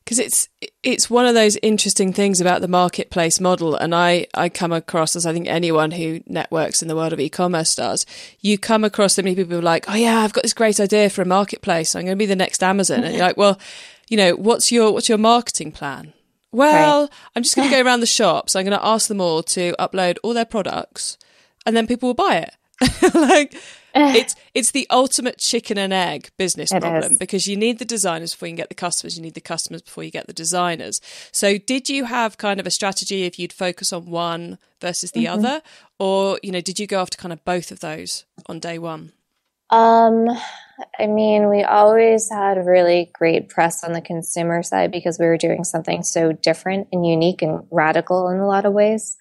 Because 0.07 0.19
it's 0.19 0.47
it's 0.83 1.09
one 1.09 1.25
of 1.25 1.35
those 1.35 1.57
interesting 1.61 2.13
things 2.13 2.39
about 2.39 2.61
the 2.61 2.69
marketplace 2.69 3.41
model, 3.41 3.75
and 3.75 3.93
I, 3.93 4.27
I 4.33 4.47
come 4.47 4.71
across 4.71 5.17
as 5.17 5.25
I 5.25 5.33
think 5.33 5.49
anyone 5.49 5.91
who 5.91 6.21
networks 6.25 6.81
in 6.81 6.87
the 6.87 6.95
world 6.95 7.11
of 7.11 7.19
e-commerce 7.19 7.75
does. 7.75 8.05
You 8.39 8.57
come 8.57 8.85
across 8.85 9.15
so 9.15 9.21
many 9.21 9.35
people 9.35 9.57
are 9.57 9.61
like, 9.61 9.83
oh 9.89 9.95
yeah, 9.95 10.21
I've 10.21 10.31
got 10.31 10.43
this 10.43 10.53
great 10.53 10.79
idea 10.79 11.09
for 11.09 11.23
a 11.23 11.25
marketplace. 11.25 11.93
I'm 11.93 12.05
going 12.05 12.15
to 12.15 12.17
be 12.17 12.25
the 12.25 12.37
next 12.37 12.63
Amazon, 12.63 13.03
and 13.03 13.15
you're 13.15 13.25
like, 13.25 13.35
well, 13.35 13.59
you 14.07 14.15
know, 14.15 14.33
what's 14.37 14.71
your 14.71 14.93
what's 14.93 15.09
your 15.09 15.17
marketing 15.17 15.73
plan? 15.73 16.13
Well, 16.53 17.01
right. 17.01 17.09
I'm 17.35 17.43
just 17.43 17.57
going 17.57 17.69
to 17.69 17.75
go 17.75 17.83
around 17.83 17.99
the 17.99 18.05
shops. 18.05 18.55
I'm 18.55 18.63
going 18.63 18.79
to 18.79 18.85
ask 18.85 19.09
them 19.09 19.19
all 19.19 19.43
to 19.43 19.75
upload 19.77 20.19
all 20.23 20.33
their 20.33 20.45
products 20.45 21.17
and 21.65 21.75
then 21.75 21.85
people 21.85 22.07
will 22.07 22.13
buy 22.13 22.37
it. 22.37 23.13
like 23.13 23.53
it's 24.15 24.35
it's 24.53 24.71
the 24.71 24.87
ultimate 24.89 25.37
chicken 25.37 25.77
and 25.77 25.91
egg 25.93 26.29
business 26.37 26.71
It 26.71 26.81
problem 26.81 27.13
is. 27.13 27.17
because 27.17 27.47
you 27.47 27.55
need 27.57 27.79
the 27.79 27.85
designers 27.85 28.33
before 28.33 28.47
you 28.47 28.51
can 28.53 28.57
get 28.57 28.69
the 28.69 28.75
customers. 28.75 29.17
You 29.17 29.23
need 29.23 29.33
the 29.33 29.41
customers 29.41 29.81
before 29.81 30.03
you 30.03 30.11
get 30.11 30.27
the 30.27 30.33
designers. 30.33 31.01
So, 31.31 31.57
did 31.57 31.89
you 31.89 32.05
have 32.05 32.37
kind 32.37 32.59
of 32.59 32.67
a 32.67 32.71
strategy 32.71 33.23
if 33.23 33.37
you'd 33.39 33.53
focus 33.53 33.91
on 33.93 34.05
one 34.05 34.57
versus 34.81 35.11
the 35.11 35.25
Mm-hmm. 35.25 35.45
other, 35.45 35.61
or 35.99 36.39
you 36.43 36.51
know, 36.51 36.61
did 36.61 36.79
you 36.79 36.87
go 36.87 37.01
after 37.01 37.17
kind 37.17 37.33
of 37.33 37.43
both 37.45 37.71
of 37.71 37.79
those 37.79 38.25
on 38.47 38.59
day 38.59 38.77
one? 38.79 39.11
Um, 39.69 40.27
I 40.99 41.07
mean, 41.07 41.49
we 41.49 41.63
always 41.63 42.29
had 42.29 42.53
really 42.65 43.11
great 43.13 43.49
press 43.49 43.83
on 43.83 43.91
the 43.93 44.01
consumer 44.01 44.63
side 44.63 44.91
because 44.91 45.19
we 45.19 45.25
were 45.25 45.37
doing 45.37 45.63
something 45.65 46.03
so 46.03 46.31
different 46.31 46.87
and 46.93 47.05
unique 47.05 47.41
and 47.41 47.65
radical 47.71 48.29
in 48.29 48.37
a 48.39 48.47
lot 48.47 48.65
of 48.65 48.73
ways. 48.73 49.17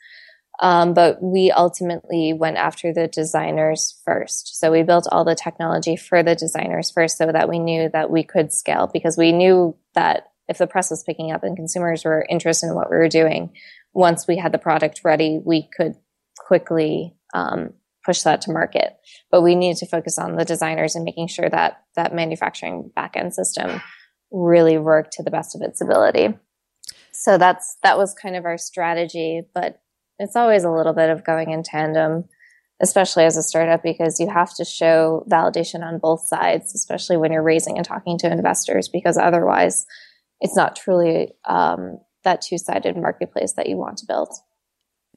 Um, 0.60 0.94
but 0.94 1.22
we 1.22 1.50
ultimately 1.50 2.32
went 2.32 2.56
after 2.56 2.92
the 2.92 3.08
designers 3.08 4.00
first. 4.04 4.58
So 4.58 4.72
we 4.72 4.82
built 4.82 5.06
all 5.10 5.24
the 5.24 5.34
technology 5.34 5.96
for 5.96 6.22
the 6.22 6.34
designers 6.34 6.90
first 6.90 7.18
so 7.18 7.30
that 7.30 7.48
we 7.48 7.58
knew 7.58 7.90
that 7.92 8.10
we 8.10 8.22
could 8.22 8.52
scale 8.52 8.88
because 8.90 9.18
we 9.18 9.32
knew 9.32 9.76
that 9.94 10.28
if 10.48 10.58
the 10.58 10.66
press 10.66 10.90
was 10.90 11.02
picking 11.02 11.30
up 11.30 11.42
and 11.42 11.56
consumers 11.56 12.04
were 12.04 12.26
interested 12.28 12.68
in 12.68 12.74
what 12.74 12.90
we 12.90 12.96
were 12.96 13.08
doing, 13.08 13.52
once 13.92 14.26
we 14.26 14.36
had 14.36 14.52
the 14.52 14.58
product 14.58 15.02
ready, 15.04 15.40
we 15.44 15.68
could 15.76 15.96
quickly 16.38 17.14
um, 17.34 17.72
push 18.04 18.22
that 18.22 18.42
to 18.42 18.52
market. 18.52 18.96
But 19.30 19.42
we 19.42 19.54
needed 19.54 19.78
to 19.78 19.86
focus 19.86 20.18
on 20.18 20.36
the 20.36 20.44
designers 20.44 20.94
and 20.94 21.04
making 21.04 21.28
sure 21.28 21.50
that 21.50 21.82
that 21.96 22.14
manufacturing 22.14 22.92
backend 22.96 23.32
system 23.32 23.82
really 24.30 24.78
worked 24.78 25.12
to 25.14 25.22
the 25.22 25.30
best 25.30 25.54
of 25.54 25.62
its 25.62 25.80
ability. 25.80 26.38
So 27.12 27.38
that's 27.38 27.76
that 27.82 27.98
was 27.98 28.14
kind 28.14 28.36
of 28.36 28.44
our 28.44 28.58
strategy, 28.58 29.42
but 29.54 29.80
it's 30.18 30.36
always 30.36 30.64
a 30.64 30.70
little 30.70 30.92
bit 30.92 31.10
of 31.10 31.24
going 31.24 31.50
in 31.50 31.62
tandem, 31.62 32.24
especially 32.80 33.24
as 33.24 33.36
a 33.36 33.42
startup, 33.42 33.82
because 33.82 34.20
you 34.20 34.28
have 34.28 34.54
to 34.56 34.64
show 34.64 35.24
validation 35.30 35.82
on 35.82 35.98
both 35.98 36.26
sides, 36.26 36.74
especially 36.74 37.16
when 37.16 37.32
you're 37.32 37.42
raising 37.42 37.76
and 37.76 37.86
talking 37.86 38.18
to 38.18 38.30
investors, 38.30 38.88
because 38.88 39.16
otherwise 39.16 39.86
it's 40.40 40.56
not 40.56 40.76
truly 40.76 41.32
um, 41.44 41.98
that 42.24 42.42
two 42.42 42.58
sided 42.58 42.96
marketplace 42.96 43.54
that 43.54 43.68
you 43.68 43.76
want 43.76 43.98
to 43.98 44.06
build. 44.06 44.28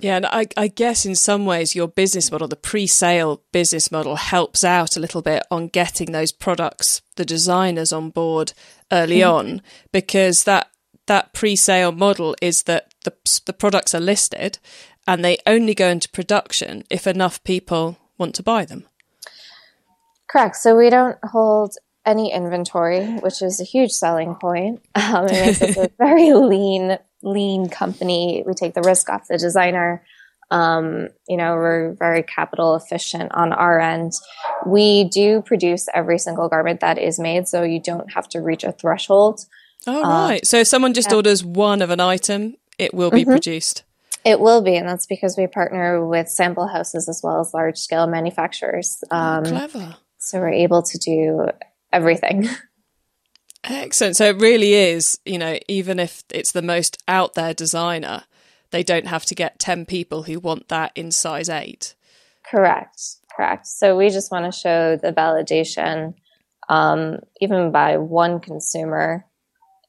Yeah, 0.02 0.16
and 0.16 0.26
I, 0.28 0.48
I 0.56 0.68
guess 0.68 1.06
in 1.06 1.16
some 1.16 1.46
ways 1.46 1.76
your 1.76 1.90
business 1.90 2.32
model, 2.32 2.48
the 2.48 2.56
pre-sale 2.56 3.44
business 3.52 3.92
model, 3.92 4.16
helps 4.16 4.64
out 4.64 4.96
a 4.96 5.00
little 5.02 5.22
bit 5.22 5.44
on 5.52 5.68
getting 5.68 6.14
those 6.14 6.32
products, 6.32 7.02
the 7.18 7.26
designers 7.26 7.92
on 7.92 8.10
board 8.10 8.54
early 8.94 9.22
on, 9.22 9.62
because 9.92 10.46
that 10.46 10.72
that 11.08 11.34
pre-sale 11.34 11.92
model 11.92 12.36
is 12.42 12.64
that 12.64 12.89
the 13.10 13.42
the 13.46 13.54
products 13.54 13.94
are 13.94 14.00
listed, 14.00 14.60
and 15.08 15.24
they 15.24 15.38
only 15.46 15.74
go 15.74 15.90
into 15.90 16.10
production 16.10 16.84
if 16.90 17.08
enough 17.08 17.44
people 17.44 17.98
want 18.18 18.36
to 18.36 18.44
buy 18.44 18.66
them. 18.66 18.86
Correct. 20.30 20.56
So 20.58 20.76
we 20.76 20.90
don't 20.90 21.18
hold 21.24 21.76
any 22.06 22.32
inventory, 22.32 23.06
which 23.18 23.42
is 23.42 23.60
a 23.60 23.64
huge 23.64 23.92
selling 23.92 24.36
point. 24.36 24.82
Um, 24.96 25.26
it 25.26 25.32
makes 25.32 25.62
us 25.62 25.78
a 25.78 25.90
very 25.98 26.34
lean, 26.34 26.98
lean 27.24 27.70
company. 27.70 28.44
We 28.46 28.54
take 28.54 28.74
the 28.74 28.82
risk 28.82 29.10
off 29.10 29.28
the 29.28 29.38
designer. 29.38 30.04
Um, 30.52 31.10
you 31.28 31.38
know, 31.38 31.54
we're 31.54 31.94
very 31.94 32.24
capital 32.24 32.76
efficient 32.76 33.32
on 33.34 33.54
our 33.54 33.80
end. 33.80 34.14
We 34.66 35.06
do 35.06 35.42
produce 35.42 35.88
every 35.94 36.18
single 36.18 36.50
garment 36.50 36.80
that 36.80 36.98
is 36.98 37.20
made, 37.20 37.48
so 37.48 37.64
you 37.64 37.80
don't 37.80 38.12
have 38.14 38.28
to 38.30 38.40
reach 38.40 38.64
a 38.64 38.72
threshold. 38.72 39.46
Oh 39.88 40.02
right. 40.02 40.46
So 40.46 40.58
if 40.58 40.68
someone 40.68 40.94
just 40.94 41.10
yeah. 41.10 41.18
orders 41.18 41.44
one 41.44 41.82
of 41.82 41.90
an 41.90 42.00
item, 42.00 42.56
it 42.80 42.94
will 42.94 43.12
be 43.12 43.26
produced. 43.26 43.84
It 44.26 44.40
will 44.40 44.62
be, 44.62 44.76
and 44.76 44.88
that's 44.88 45.06
because 45.06 45.38
we 45.38 45.48
partner 45.48 46.06
with 46.06 46.28
sample 46.30 46.68
houses 46.68 47.08
as 47.08 47.22
well 47.24 47.40
as 47.40 47.54
large 47.54 47.78
scale 47.78 48.08
manufacturers. 48.08 49.04
Um, 49.12 49.46
Clever. 49.46 49.96
so 50.18 50.40
we're 50.40 50.50
able 50.50 50.82
to 50.84 50.98
do 50.98 51.48
everything. 51.94 52.48
Excellent. 53.64 54.16
So 54.16 54.26
it 54.26 54.40
really 54.40 54.74
is, 54.74 55.20
you 55.26 55.38
know, 55.38 55.58
even 55.68 56.00
if 56.00 56.24
it's 56.32 56.52
the 56.52 56.62
most 56.62 57.02
out 57.08 57.34
there 57.34 57.54
designer, 57.54 58.24
they 58.72 58.84
don't 58.84 59.08
have 59.08 59.26
to 59.26 59.36
get 59.36 59.60
10 59.60 59.86
people 59.86 60.24
who 60.24 60.40
want 60.40 60.68
that 60.70 60.92
in 60.96 61.12
size 61.12 61.50
8. 61.50 61.96
Correct. 62.50 63.02
Correct. 63.36 63.68
So 63.68 63.98
we 63.98 64.10
just 64.10 64.32
want 64.32 64.46
to 64.46 64.58
show 64.58 64.98
the 64.98 65.14
validation, 65.14 66.14
um, 66.68 67.20
even 67.42 67.72
by 67.72 67.98
one 67.98 68.40
consumer, 68.40 69.26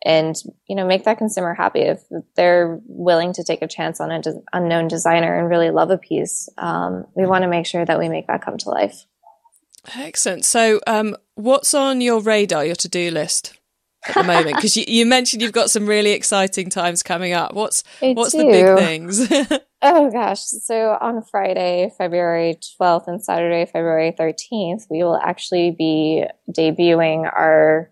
and 0.04 0.34
you 0.66 0.74
know, 0.74 0.86
make 0.86 1.04
that 1.04 1.18
consumer 1.18 1.54
happy. 1.54 1.80
If 1.80 2.02
they're 2.36 2.80
willing 2.86 3.32
to 3.34 3.44
take 3.44 3.62
a 3.62 3.68
chance 3.68 4.00
on 4.00 4.10
an 4.10 4.20
des- 4.20 4.42
unknown 4.52 4.88
designer 4.88 5.38
and 5.38 5.48
really 5.48 5.70
love 5.70 5.90
a 5.90 5.98
piece, 5.98 6.48
um, 6.58 7.06
we 7.14 7.26
want 7.26 7.42
to 7.42 7.48
make 7.48 7.66
sure 7.66 7.84
that 7.84 7.98
we 7.98 8.08
make 8.08 8.26
that 8.26 8.42
come 8.42 8.56
to 8.58 8.70
life. 8.70 9.04
Excellent. 9.94 10.44
So, 10.44 10.80
um, 10.86 11.16
what's 11.34 11.74
on 11.74 12.00
your 12.00 12.20
radar, 12.20 12.64
your 12.64 12.76
to 12.76 12.88
do 12.88 13.10
list 13.10 13.58
at 14.06 14.14
the 14.14 14.24
moment? 14.24 14.56
Because 14.56 14.76
you, 14.76 14.84
you 14.86 15.06
mentioned 15.06 15.42
you've 15.42 15.52
got 15.52 15.70
some 15.70 15.86
really 15.86 16.12
exciting 16.12 16.70
times 16.70 17.02
coming 17.02 17.32
up. 17.32 17.54
What's 17.54 17.82
I 18.02 18.12
what's 18.12 18.32
the 18.32 18.44
big 18.44 18.76
things? 18.76 19.60
Oh 19.82 20.10
gosh. 20.10 20.42
So 20.42 20.98
on 21.00 21.22
Friday, 21.22 21.90
February 21.96 22.58
12th 22.78 23.08
and 23.08 23.24
Saturday, 23.24 23.64
February 23.64 24.12
13th, 24.12 24.82
we 24.90 25.02
will 25.02 25.16
actually 25.16 25.70
be 25.70 26.24
debuting 26.50 27.24
our 27.24 27.90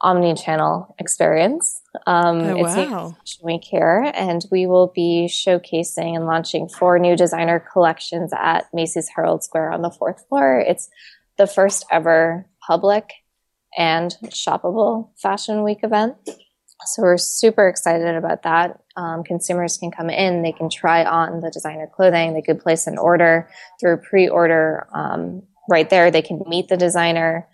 omni 0.00 0.34
channel 0.34 0.94
experience. 0.98 1.82
Um, 2.06 2.40
Oh, 2.40 2.64
it's 2.64 2.76
wow. 2.76 3.16
Fashion 3.18 3.44
Week 3.44 3.64
here, 3.64 4.10
and 4.14 4.44
we 4.50 4.66
will 4.66 4.92
be 4.94 5.28
showcasing 5.30 6.14
and 6.14 6.26
launching 6.26 6.68
four 6.68 6.98
new 6.98 7.16
designer 7.16 7.58
collections 7.72 8.32
at 8.36 8.66
Macy's 8.72 9.08
Herald 9.14 9.42
Square 9.42 9.72
on 9.72 9.82
the 9.82 9.90
fourth 9.90 10.26
floor. 10.28 10.60
It's 10.60 10.88
the 11.36 11.46
first 11.46 11.84
ever 11.90 12.46
public 12.66 13.10
and 13.76 14.16
shoppable 14.26 15.10
Fashion 15.16 15.62
Week 15.62 15.80
event. 15.82 16.16
So 16.86 17.02
we're 17.02 17.16
super 17.18 17.68
excited 17.68 18.14
about 18.14 18.44
that. 18.44 18.80
Um, 18.96 19.24
consumers 19.24 19.76
can 19.78 19.90
come 19.90 20.10
in, 20.10 20.42
they 20.42 20.52
can 20.52 20.70
try 20.70 21.04
on 21.04 21.40
the 21.40 21.50
designer 21.50 21.88
clothing, 21.92 22.34
they 22.34 22.42
could 22.42 22.60
place 22.60 22.86
an 22.86 22.98
order 22.98 23.50
through 23.80 23.98
pre-order 23.98 24.86
um, 24.94 25.42
right 25.68 25.90
there. 25.90 26.10
They 26.10 26.22
can 26.22 26.42
meet 26.46 26.68
the 26.68 26.76
designer. 26.76 27.48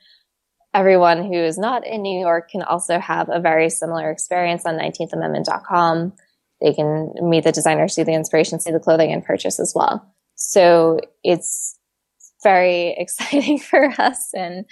Everyone 0.75 1.23
who 1.25 1.35
is 1.35 1.57
not 1.57 1.87
in 1.87 2.03
New 2.03 2.19
York 2.19 2.51
can 2.51 2.63
also 2.63 2.99
have 2.99 3.29
a 3.31 3.41
very 3.41 3.71
similar 3.71 4.11
experience 4.11 4.67
on 4.67 4.75
19thAmendment.com. 4.75 6.13
They 6.61 6.73
can 6.75 7.13
meet 7.23 7.45
the 7.45 7.53
designer, 7.53 7.87
see 7.89 8.03
the 8.03 8.13
inspiration, 8.13 8.59
see 8.59 8.73
the 8.73 8.81
clothing, 8.81 9.13
and 9.13 9.25
purchase 9.25 9.61
as 9.61 9.73
well. 9.75 10.13
So 10.35 10.99
it's 11.23 11.79
very 12.43 12.91
exciting 12.99 13.59
for 13.59 13.85
us 13.99 14.31
and 14.35 14.65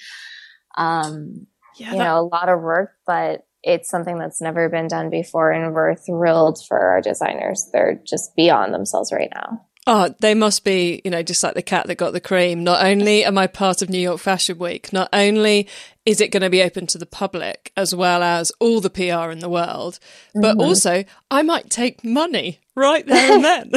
um, 0.77 1.47
yeah, 1.77 1.93
you 1.93 1.99
know, 1.99 2.21
a 2.21 2.27
lot 2.27 2.49
of 2.49 2.61
work, 2.61 2.93
but 3.07 3.47
it's 3.63 3.89
something 3.89 4.19
that's 4.19 4.41
never 4.41 4.69
been 4.69 4.89
done 4.89 5.09
before. 5.11 5.53
And 5.53 5.73
we're 5.73 5.95
thrilled 5.95 6.59
for 6.67 6.79
our 6.79 7.01
designers. 7.01 7.69
They're 7.73 8.01
just 8.05 8.35
beyond 8.35 8.75
themselves 8.75 9.13
right 9.13 9.31
now. 9.35 9.65
Oh, 9.85 10.15
they 10.21 10.35
must 10.35 10.65
be, 10.65 11.01
you 11.05 11.11
know, 11.11 11.25
just 11.25 11.43
like 11.43 11.55
the 11.55 11.63
cat 11.63 11.89
that 11.89 11.97
got 11.97 12.13
the 12.13 12.21
cream. 12.21 12.63
Not 12.63 12.85
only 12.85 13.25
am 13.25 13.37
I 13.37 13.49
part 13.49 13.83
of 13.83 13.91
New 13.91 13.99
York 13.99 14.21
Fashion 14.21 14.57
Week, 14.59 14.93
not 14.93 15.09
only 15.13 15.69
is 16.07 16.21
it 16.21 16.31
going 16.31 16.43
to 16.43 16.51
be 16.51 16.63
open 16.63 16.87
to 16.89 16.99
the 16.99 17.07
public 17.07 17.73
as 17.77 17.93
well 17.95 18.23
as 18.23 18.53
all 18.61 18.81
the 18.81 18.91
PR 18.91 19.31
in 19.31 19.41
the 19.41 19.49
world, 19.49 19.99
but 20.35 20.57
mm-hmm. 20.57 20.61
also 20.61 21.05
I 21.33 21.43
might 21.43 21.69
take 21.69 22.05
money 22.05 22.61
right 22.77 23.05
there 23.07 23.33
and 23.33 23.45
then. 23.45 23.71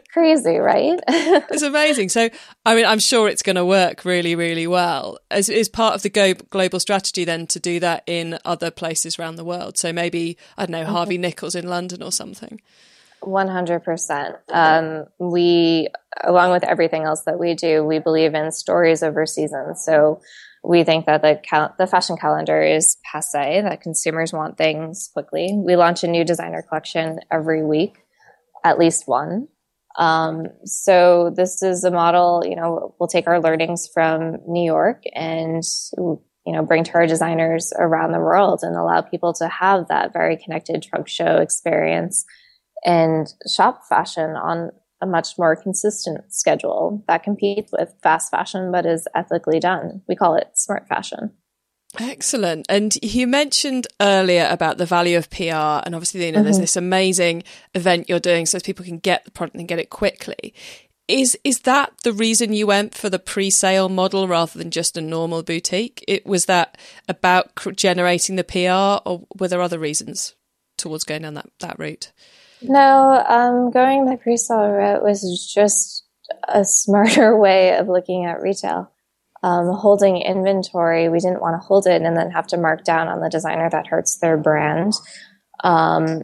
Crazy, 0.12 0.58
right? 0.58 0.98
it's 1.08 1.62
amazing. 1.62 2.08
So, 2.08 2.28
I 2.66 2.74
mean, 2.74 2.84
I'm 2.84 2.98
sure 2.98 3.28
it's 3.28 3.42
going 3.42 3.56
to 3.56 3.64
work 3.64 4.04
really, 4.04 4.34
really 4.34 4.66
well. 4.66 5.18
As 5.30 5.48
is 5.48 5.68
part 5.68 5.94
of 5.94 6.02
the 6.02 6.10
go- 6.10 6.34
global 6.34 6.80
strategy, 6.80 7.24
then 7.24 7.46
to 7.48 7.60
do 7.60 7.78
that 7.80 8.02
in 8.06 8.38
other 8.44 8.70
places 8.70 9.18
around 9.18 9.36
the 9.36 9.44
world. 9.44 9.78
So 9.78 9.92
maybe 9.92 10.36
I 10.58 10.66
don't 10.66 10.72
know 10.72 10.82
mm-hmm. 10.82 10.92
Harvey 10.92 11.18
Nichols 11.18 11.54
in 11.54 11.68
London 11.68 12.02
or 12.02 12.12
something. 12.12 12.60
100%. 13.22 14.36
Um, 14.52 15.04
we, 15.18 15.88
along 16.22 16.52
with 16.52 16.64
everything 16.64 17.04
else 17.04 17.22
that 17.22 17.38
we 17.38 17.54
do, 17.54 17.84
we 17.84 17.98
believe 17.98 18.34
in 18.34 18.50
stories 18.52 19.02
over 19.02 19.26
seasons. 19.26 19.84
So 19.84 20.20
we 20.64 20.84
think 20.84 21.06
that 21.06 21.22
the 21.22 21.40
cal- 21.42 21.74
the 21.78 21.86
fashion 21.86 22.16
calendar 22.16 22.62
is 22.62 22.96
passe, 23.10 23.62
that 23.62 23.80
consumers 23.80 24.32
want 24.32 24.56
things 24.56 25.10
quickly. 25.12 25.50
We 25.56 25.76
launch 25.76 26.04
a 26.04 26.08
new 26.08 26.24
designer 26.24 26.62
collection 26.62 27.20
every 27.30 27.64
week, 27.64 27.96
at 28.64 28.78
least 28.78 29.08
one. 29.08 29.48
Um, 29.98 30.46
so 30.64 31.32
this 31.36 31.62
is 31.62 31.84
a 31.84 31.90
model, 31.90 32.44
you 32.46 32.56
know, 32.56 32.94
we'll 32.98 33.08
take 33.08 33.26
our 33.26 33.40
learnings 33.40 33.88
from 33.92 34.38
New 34.46 34.64
York 34.64 35.02
and, 35.14 35.62
you 35.96 36.18
know, 36.46 36.62
bring 36.62 36.84
to 36.84 36.94
our 36.94 37.06
designers 37.06 37.72
around 37.76 38.12
the 38.12 38.18
world 38.18 38.60
and 38.62 38.74
allow 38.74 39.02
people 39.02 39.34
to 39.34 39.48
have 39.48 39.88
that 39.88 40.12
very 40.12 40.36
connected 40.36 40.82
trunk 40.82 41.08
show 41.08 41.38
experience 41.38 42.24
and 42.84 43.32
shop 43.54 43.84
fashion 43.88 44.30
on 44.30 44.70
a 45.00 45.06
much 45.06 45.36
more 45.36 45.56
consistent 45.56 46.32
schedule 46.32 47.04
that 47.08 47.24
competes 47.24 47.72
with 47.72 47.92
fast 48.02 48.30
fashion 48.30 48.70
but 48.70 48.86
is 48.86 49.08
ethically 49.14 49.58
done. 49.58 50.02
We 50.08 50.14
call 50.14 50.36
it 50.36 50.50
smart 50.54 50.88
fashion. 50.88 51.32
Excellent. 51.98 52.64
And 52.68 52.96
you 53.02 53.26
mentioned 53.26 53.86
earlier 54.00 54.48
about 54.50 54.78
the 54.78 54.86
value 54.86 55.18
of 55.18 55.28
PR, 55.28 55.82
and 55.84 55.94
obviously, 55.94 56.24
you 56.24 56.32
know, 56.32 56.42
there's 56.42 56.56
mm-hmm. 56.56 56.62
this 56.62 56.76
amazing 56.76 57.42
event 57.74 58.08
you're 58.08 58.18
doing 58.18 58.46
so 58.46 58.58
people 58.60 58.84
can 58.84 58.98
get 58.98 59.24
the 59.24 59.30
product 59.30 59.56
and 59.56 59.68
get 59.68 59.78
it 59.78 59.90
quickly. 59.90 60.54
is 61.06 61.36
is 61.44 61.60
that 61.60 61.92
the 62.02 62.12
reason 62.12 62.54
you 62.54 62.66
went 62.66 62.94
for 62.94 63.10
the 63.10 63.18
pre-sale 63.18 63.90
model 63.90 64.26
rather 64.26 64.58
than 64.58 64.70
just 64.70 64.96
a 64.96 65.02
normal 65.02 65.42
boutique? 65.42 66.02
It 66.08 66.24
was 66.24 66.46
that 66.46 66.78
about 67.08 67.50
generating 67.76 68.36
the 68.36 68.44
PR, 68.44 69.06
or 69.06 69.26
were 69.38 69.48
there 69.48 69.60
other 69.60 69.78
reasons 69.78 70.34
towards 70.78 71.04
going 71.04 71.22
down 71.22 71.34
that 71.34 71.50
that 71.60 71.78
route? 71.78 72.12
No, 72.64 73.24
um, 73.28 73.70
going 73.70 74.04
the 74.04 74.16
pre-sale 74.16 74.68
route 74.68 75.02
was 75.02 75.50
just 75.52 76.04
a 76.48 76.64
smarter 76.64 77.36
way 77.40 77.76
of 77.76 77.88
looking 77.88 78.24
at 78.24 78.40
retail. 78.40 78.90
Um, 79.44 79.72
holding 79.74 80.18
inventory, 80.18 81.08
we 81.08 81.18
didn't 81.18 81.40
want 81.40 81.60
to 81.60 81.66
hold 81.66 81.86
it 81.86 82.00
and 82.00 82.16
then 82.16 82.30
have 82.30 82.46
to 82.48 82.56
mark 82.56 82.84
down 82.84 83.08
on 83.08 83.20
the 83.20 83.28
designer 83.28 83.68
that 83.70 83.88
hurts 83.88 84.18
their 84.18 84.36
brand. 84.36 84.92
Um, 85.64 86.22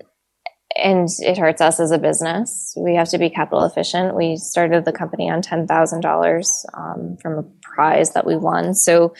and 0.77 1.09
it 1.19 1.37
hurts 1.37 1.61
us 1.61 1.81
as 1.81 1.91
a 1.91 1.99
business. 1.99 2.75
We 2.77 2.95
have 2.95 3.09
to 3.09 3.19
be 3.19 3.31
capital 3.31 3.65
efficient. 3.65 4.15
We 4.15 4.37
started 4.37 4.85
the 4.85 4.93
company 4.93 5.29
on 5.29 5.43
$10,000 5.43 6.65
um, 6.75 7.17
from 7.21 7.39
a 7.39 7.43
prize 7.63 8.13
that 8.13 8.25
we 8.27 8.37
won. 8.37 8.75
So 8.75 9.15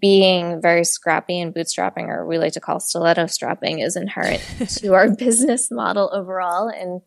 being 0.00 0.60
very 0.60 0.84
scrappy 0.84 1.40
and 1.40 1.54
bootstrapping, 1.54 2.08
or 2.08 2.26
we 2.26 2.38
like 2.38 2.52
to 2.54 2.60
call 2.60 2.80
stiletto 2.80 3.26
strapping, 3.26 3.80
is 3.80 3.96
inherent 3.96 4.42
to 4.76 4.94
our 4.94 5.10
business 5.10 5.70
model 5.70 6.10
overall. 6.12 6.68
And, 6.68 7.00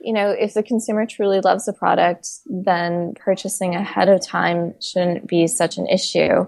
you 0.00 0.12
know, 0.12 0.30
if 0.30 0.54
the 0.54 0.62
consumer 0.62 1.06
truly 1.06 1.40
loves 1.40 1.66
the 1.66 1.72
product, 1.72 2.28
then 2.46 3.14
purchasing 3.14 3.74
ahead 3.74 4.08
of 4.08 4.24
time 4.24 4.74
shouldn't 4.80 5.26
be 5.26 5.46
such 5.46 5.78
an 5.78 5.86
issue. 5.86 6.46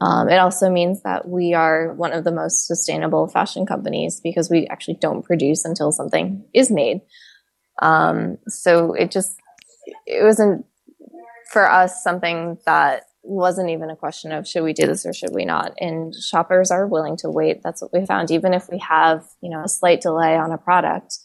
Um, 0.00 0.28
it 0.28 0.36
also 0.36 0.70
means 0.70 1.02
that 1.02 1.26
we 1.26 1.54
are 1.54 1.94
one 1.94 2.12
of 2.12 2.24
the 2.24 2.32
most 2.32 2.66
sustainable 2.66 3.28
fashion 3.28 3.64
companies 3.64 4.20
because 4.20 4.50
we 4.50 4.66
actually 4.66 4.98
don't 5.00 5.24
produce 5.24 5.64
until 5.64 5.90
something 5.90 6.44
is 6.52 6.70
made. 6.70 7.00
Um, 7.80 8.38
so 8.46 8.92
it 8.92 9.10
just, 9.10 9.38
it 10.06 10.22
wasn't 10.22 10.66
for 11.50 11.70
us 11.70 12.02
something 12.02 12.58
that 12.66 13.05
wasn't 13.26 13.70
even 13.70 13.90
a 13.90 13.96
question 13.96 14.32
of 14.32 14.46
should 14.46 14.62
we 14.62 14.72
do 14.72 14.86
this 14.86 15.04
or 15.04 15.12
should 15.12 15.34
we 15.34 15.44
not. 15.44 15.74
And 15.78 16.14
shoppers 16.14 16.70
are 16.70 16.86
willing 16.86 17.16
to 17.18 17.30
wait. 17.30 17.62
That's 17.62 17.82
what 17.82 17.92
we 17.92 18.06
found. 18.06 18.30
Even 18.30 18.54
if 18.54 18.68
we 18.70 18.78
have, 18.78 19.24
you 19.42 19.50
know, 19.50 19.62
a 19.64 19.68
slight 19.68 20.00
delay 20.00 20.36
on 20.36 20.52
a 20.52 20.58
product, 20.58 21.18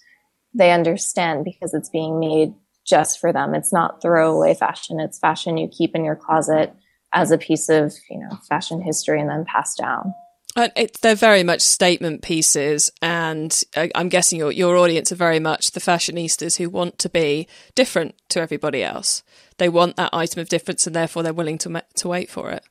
they 0.54 0.72
understand 0.72 1.46
because 1.46 1.74
it's 1.74 1.90
being 1.90 2.20
made 2.20 2.54
just 2.86 3.20
for 3.20 3.32
them. 3.32 3.54
It's 3.54 3.72
not 3.72 4.02
throwaway 4.02 4.54
fashion. 4.54 5.00
It's 5.00 5.20
fashion 5.20 5.58
you 5.58 5.68
keep 5.68 5.96
in 5.96 6.04
your 6.04 6.16
closet 6.16 6.74
as 7.14 7.32
a 7.32 7.38
piece 7.38 7.70
of 7.70 7.94
you 8.10 8.20
know 8.20 8.38
fashion 8.48 8.82
history 8.82 9.20
and 9.20 9.30
then 9.30 9.46
passed 9.46 9.78
down. 9.78 10.14
It, 10.58 10.98
they're 11.02 11.16
very 11.16 11.44
much 11.44 11.62
statement 11.62 12.22
pieces, 12.22 12.92
and 13.02 13.64
I'm 13.96 14.10
guessing 14.10 14.40
your 14.40 14.52
your 14.52 14.76
audience 14.76 15.12
are 15.12 15.16
very 15.16 15.40
much 15.40 15.72
the 15.72 15.80
fashionistas 15.80 16.58
who 16.58 16.70
want 16.70 17.00
to 17.00 17.10
be 17.10 17.48
different 17.74 18.16
to 18.30 18.42
everybody 18.42 18.84
else. 18.84 19.24
They 19.62 19.70
want 19.70 19.96
that 19.98 20.10
item 20.12 20.42
of 20.42 20.50
difference, 20.50 20.88
and 20.88 20.96
therefore 20.96 21.22
they're 21.22 21.36
willing 21.36 21.60
to 21.60 21.84
to 21.98 22.08
wait 22.08 22.32
for 22.32 22.50
it. 22.50 22.64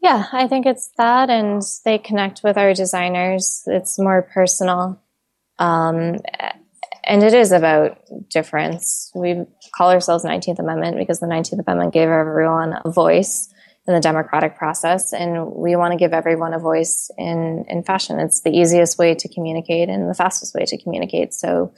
Yeah, 0.00 0.26
I 0.30 0.46
think 0.46 0.64
it's 0.64 0.92
that, 0.96 1.28
and 1.28 1.60
they 1.84 1.98
connect 1.98 2.42
with 2.44 2.56
our 2.56 2.72
designers. 2.72 3.64
It's 3.66 3.98
more 3.98 4.22
personal. 4.22 5.02
Um, 5.58 6.18
and 7.02 7.24
it 7.24 7.34
is 7.34 7.50
about 7.50 7.98
difference. 8.30 9.10
We 9.12 9.44
call 9.76 9.90
ourselves 9.90 10.24
19th 10.24 10.60
Amendment 10.60 10.98
because 10.98 11.18
the 11.18 11.26
19th 11.26 11.66
Amendment 11.66 11.94
gave 11.94 12.08
everyone 12.08 12.74
a 12.84 12.92
voice 12.92 13.52
in 13.88 13.92
the 13.92 14.00
democratic 14.00 14.56
process, 14.56 15.12
and 15.12 15.50
we 15.50 15.74
want 15.74 15.90
to 15.90 15.98
give 15.98 16.12
everyone 16.12 16.54
a 16.54 16.60
voice 16.60 17.10
in 17.18 17.64
in 17.68 17.82
fashion. 17.82 18.20
It's 18.20 18.42
the 18.42 18.56
easiest 18.56 18.98
way 18.98 19.16
to 19.16 19.28
communicate 19.34 19.88
and 19.88 20.08
the 20.08 20.14
fastest 20.14 20.54
way 20.54 20.64
to 20.64 20.80
communicate. 20.80 21.34
So 21.34 21.72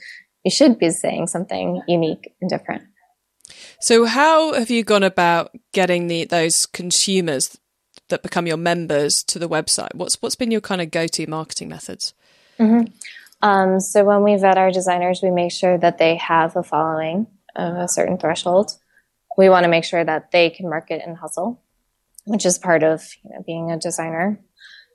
you 0.45 0.51
should 0.51 0.77
be 0.77 0.91
saying 0.91 1.25
something 1.25 1.81
unique 1.87 2.35
and 2.39 2.51
different. 2.51 2.83
So, 3.81 4.05
how 4.05 4.53
have 4.53 4.69
you 4.69 4.83
gone 4.83 5.03
about 5.03 5.51
getting 5.71 6.07
the 6.07 6.25
those 6.25 6.67
consumers 6.67 7.57
that 8.09 8.21
become 8.21 8.45
your 8.45 8.57
members 8.57 9.23
to 9.23 9.39
the 9.39 9.49
website? 9.49 9.95
What's 9.95 10.21
what's 10.21 10.35
been 10.35 10.51
your 10.51 10.61
kind 10.61 10.81
of 10.81 10.91
go 10.91 11.07
to 11.07 11.27
marketing 11.27 11.69
methods? 11.69 12.13
Mm-hmm. 12.59 12.93
Um, 13.41 13.79
so 13.79 14.03
when 14.03 14.21
we 14.21 14.35
vet 14.35 14.59
our 14.59 14.71
designers, 14.71 15.21
we 15.23 15.31
make 15.31 15.51
sure 15.51 15.77
that 15.79 15.97
they 15.97 16.17
have 16.17 16.55
a 16.55 16.61
following 16.61 17.25
of 17.55 17.75
a 17.75 17.87
certain 17.87 18.19
threshold. 18.19 18.77
We 19.35 19.49
want 19.49 19.63
to 19.63 19.69
make 19.69 19.83
sure 19.83 20.03
that 20.03 20.31
they 20.31 20.51
can 20.51 20.69
market 20.69 21.01
and 21.03 21.17
hustle, 21.17 21.59
which 22.25 22.45
is 22.45 22.59
part 22.59 22.83
of 22.83 23.03
you 23.23 23.31
know, 23.31 23.43
being 23.43 23.71
a 23.71 23.79
designer. 23.79 24.39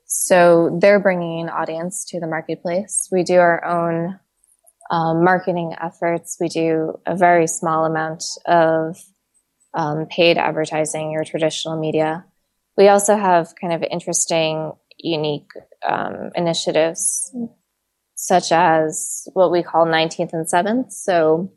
So 0.05 0.77
they're 0.79 1.01
bringing 1.01 1.41
an 1.41 1.49
audience 1.49 2.05
to 2.11 2.21
the 2.21 2.27
marketplace. 2.27 3.09
We 3.11 3.23
do 3.23 3.35
our 3.35 3.65
own 3.65 4.17
um, 4.89 5.23
marketing 5.23 5.75
efforts. 5.81 6.37
We 6.39 6.49
do 6.49 6.99
a 7.05 7.15
very 7.15 7.47
small 7.47 7.85
amount 7.85 8.23
of 8.45 8.97
um, 9.73 10.07
paid 10.07 10.37
advertising 10.37 11.15
or 11.15 11.23
traditional 11.23 11.79
media. 11.79 12.25
We 12.77 12.87
also 12.87 13.15
have 13.15 13.53
kind 13.59 13.73
of 13.73 13.83
interesting, 13.83 14.71
unique 14.97 15.51
um, 15.87 16.31
initiatives 16.35 17.31
such 18.15 18.51
as 18.51 19.27
what 19.33 19.51
we 19.51 19.61
call 19.61 19.85
19th 19.85 20.33
and 20.33 20.47
7th. 20.47 20.91
So 20.91 21.51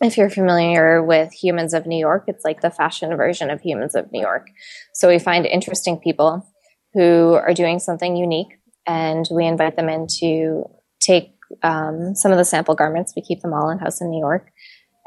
if 0.00 0.16
you're 0.16 0.30
familiar 0.30 1.02
with 1.02 1.32
Humans 1.32 1.72
of 1.72 1.86
New 1.86 1.98
York, 1.98 2.24
it's 2.26 2.44
like 2.44 2.62
the 2.62 2.70
fashion 2.70 3.16
version 3.16 3.48
of 3.48 3.60
Humans 3.60 3.94
of 3.94 4.10
New 4.10 4.20
York. 4.20 4.48
So 4.92 5.08
we 5.08 5.18
find 5.18 5.46
interesting 5.46 5.98
people 5.98 6.46
who 6.94 7.34
are 7.34 7.54
doing 7.54 7.78
something 7.78 8.16
unique 8.16 8.58
and 8.86 9.28
we 9.30 9.46
invite 9.46 9.76
them 9.76 9.88
in 9.88 10.08
to 10.18 10.64
take 11.00 11.32
um, 11.62 12.14
some 12.14 12.32
of 12.32 12.38
the 12.38 12.44
sample 12.44 12.74
garments. 12.74 13.12
We 13.14 13.22
keep 13.22 13.40
them 13.40 13.52
all 13.52 13.70
in 13.70 13.78
house 13.78 14.00
in 14.00 14.10
New 14.10 14.20
York 14.20 14.50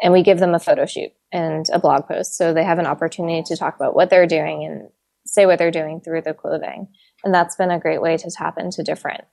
and 0.02 0.12
we 0.12 0.24
give 0.24 0.40
them 0.40 0.54
a 0.54 0.60
photo 0.60 0.86
shoot 0.86 1.12
and 1.32 1.66
a 1.72 1.80
blog 1.80 2.08
post. 2.08 2.38
So 2.38 2.54
they 2.54 2.64
have 2.64 2.80
an 2.80 2.86
opportunity 2.86 3.44
to 3.44 3.58
talk 3.58 3.76
about 3.76 3.96
what 3.96 4.10
they're 4.10 4.28
doing 4.28 4.66
and 4.66 4.90
say 5.26 5.46
what 5.46 5.58
they're 5.60 5.72
doing 5.72 6.02
through 6.02 6.22
the 6.22 6.34
clothing. 6.34 6.88
And 7.24 7.34
that's 7.34 7.56
been 7.56 7.72
a 7.72 7.80
great 7.80 8.02
way 8.02 8.18
to 8.18 8.32
tap 8.32 8.58
into 8.58 8.84
different 8.84 9.24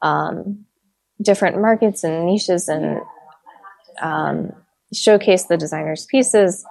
um, 0.00 0.64
different 1.20 1.60
markets 1.60 2.02
and 2.02 2.26
niches 2.26 2.68
and 2.68 3.00
um, 4.00 4.52
showcase 4.92 5.44
the 5.44 5.56
designer's 5.56 6.06
pieces, 6.06 6.64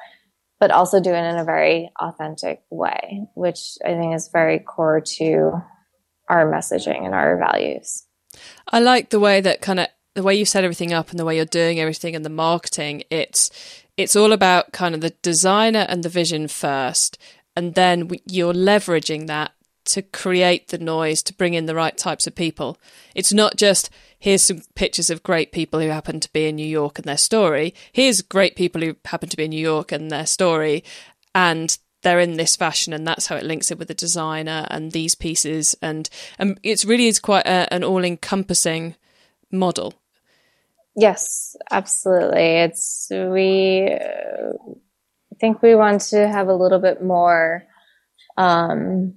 but 0.60 0.72
also 0.72 1.02
do 1.02 1.12
it 1.12 1.24
in 1.24 1.38
a 1.38 1.46
very 1.46 1.92
authentic 2.00 2.62
way, 2.70 3.28
which 3.36 3.78
I 3.86 3.90
think 3.90 4.16
is 4.16 4.30
very 4.32 4.60
core 4.60 5.02
to 5.18 5.62
our 6.30 6.52
messaging 6.52 7.06
and 7.06 7.14
our 7.14 7.38
values. 7.38 8.06
I 8.68 8.80
like 8.80 9.10
the 9.10 9.20
way 9.20 9.42
that 9.42 9.62
kind 9.62 9.80
of 9.80 9.88
the 10.14 10.24
way 10.24 10.36
you 10.36 10.46
set 10.46 10.64
everything 10.64 10.94
up 10.94 11.10
and 11.10 11.20
the 11.20 11.26
way 11.26 11.36
you're 11.38 11.46
doing 11.46 11.80
everything 11.80 12.16
and 12.16 12.26
the 12.26 12.30
marketing. 12.30 13.04
It's 13.10 13.50
it's 13.98 14.16
all 14.16 14.32
about 14.32 14.72
kind 14.72 14.96
of 14.96 15.02
the 15.02 15.12
designer 15.22 15.86
and 15.88 16.04
the 16.04 16.10
vision 16.10 16.48
first, 16.48 17.18
and 17.56 17.76
then 17.76 18.10
you're 18.26 18.54
leveraging 18.54 19.28
that 19.28 19.52
to 19.84 20.02
create 20.02 20.68
the 20.68 20.78
noise 20.78 21.24
to 21.24 21.34
bring 21.34 21.54
in 21.54 21.66
the 21.66 21.76
right 21.76 21.98
types 21.98 22.28
of 22.28 22.36
people. 22.36 22.78
It's 23.16 23.34
not 23.34 23.58
just 23.58 23.90
here's 24.20 24.44
some 24.44 24.62
pictures 24.76 25.10
of 25.10 25.24
great 25.24 25.52
people 25.52 25.80
who 25.80 25.88
happen 25.88 26.20
to 26.20 26.32
be 26.32 26.48
in 26.48 26.56
New 26.56 26.68
York 26.68 27.00
and 27.00 27.06
their 27.06 27.18
story. 27.18 27.74
Here's 27.92 28.22
great 28.22 28.56
people 28.56 28.82
who 28.82 28.96
happen 29.06 29.30
to 29.30 29.38
be 29.38 29.46
in 29.46 29.50
New 29.50 29.60
York 29.60 29.92
and 29.92 30.12
their 30.12 30.28
story. 30.28 30.84
And 31.34 31.78
they're 32.02 32.20
in 32.20 32.38
this 32.38 32.56
fashion 32.56 32.94
and 32.94 33.08
that's 33.08 33.28
how 33.28 33.36
it 33.36 33.44
links 33.44 33.72
it 33.72 33.80
with 33.80 33.88
the 33.88 33.94
designer 33.94 34.66
and 34.70 34.92
these 34.92 35.16
pieces. 35.16 35.76
And 35.82 36.10
and 36.38 36.60
it's 36.64 36.86
really 36.86 37.08
is 37.08 37.20
quite 37.20 37.46
a, 37.46 37.72
an 37.74 37.84
all 37.84 38.04
encompassing 38.04 38.96
model. 39.52 39.94
Yes 40.96 41.56
absolutely. 41.70 42.60
It's 42.60 43.08
we 43.12 43.92
uh, 43.92 44.54
think 45.40 45.62
we 45.62 45.76
want 45.76 46.02
to 46.02 46.28
have 46.28 46.48
a 46.48 46.56
little 46.56 46.80
bit 46.80 47.04
more 47.04 47.64
um 48.38 49.16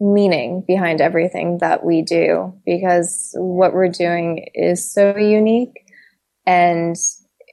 meaning 0.00 0.64
behind 0.66 1.00
everything 1.00 1.58
that 1.58 1.84
we 1.84 2.02
do 2.02 2.52
because 2.66 3.30
what 3.38 3.72
we're 3.72 3.88
doing 3.88 4.46
is 4.54 4.92
so 4.92 5.16
unique 5.16 5.86
and 6.46 6.96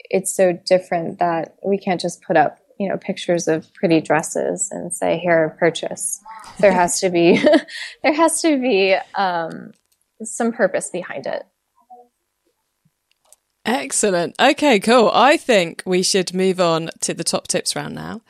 it's 0.09 0.35
so 0.35 0.51
different 0.65 1.19
that 1.19 1.55
we 1.65 1.77
can't 1.77 2.01
just 2.01 2.21
put 2.23 2.35
up 2.35 2.59
you 2.81 2.89
know 2.89 2.97
pictures 2.97 3.47
of 3.47 3.71
pretty 3.73 4.01
dresses 4.01 4.69
and 4.71 4.93
say 4.93 5.19
here 5.19 5.55
purchase 5.59 6.19
there 6.59 6.71
has 6.71 6.99
to 6.99 7.09
be 7.09 7.39
there 8.03 8.13
has 8.13 8.41
to 8.41 8.59
be 8.59 8.95
um, 9.15 9.71
some 10.23 10.51
purpose 10.51 10.89
behind 10.89 11.27
it 11.27 11.43
Excellent. 13.63 14.35
Okay, 14.41 14.79
cool. 14.79 15.11
I 15.13 15.37
think 15.37 15.83
we 15.85 16.01
should 16.01 16.33
move 16.33 16.59
on 16.59 16.89
to 17.01 17.13
the 17.13 17.23
top 17.23 17.47
tips 17.47 17.75
round 17.75 17.93
now. 17.93 18.21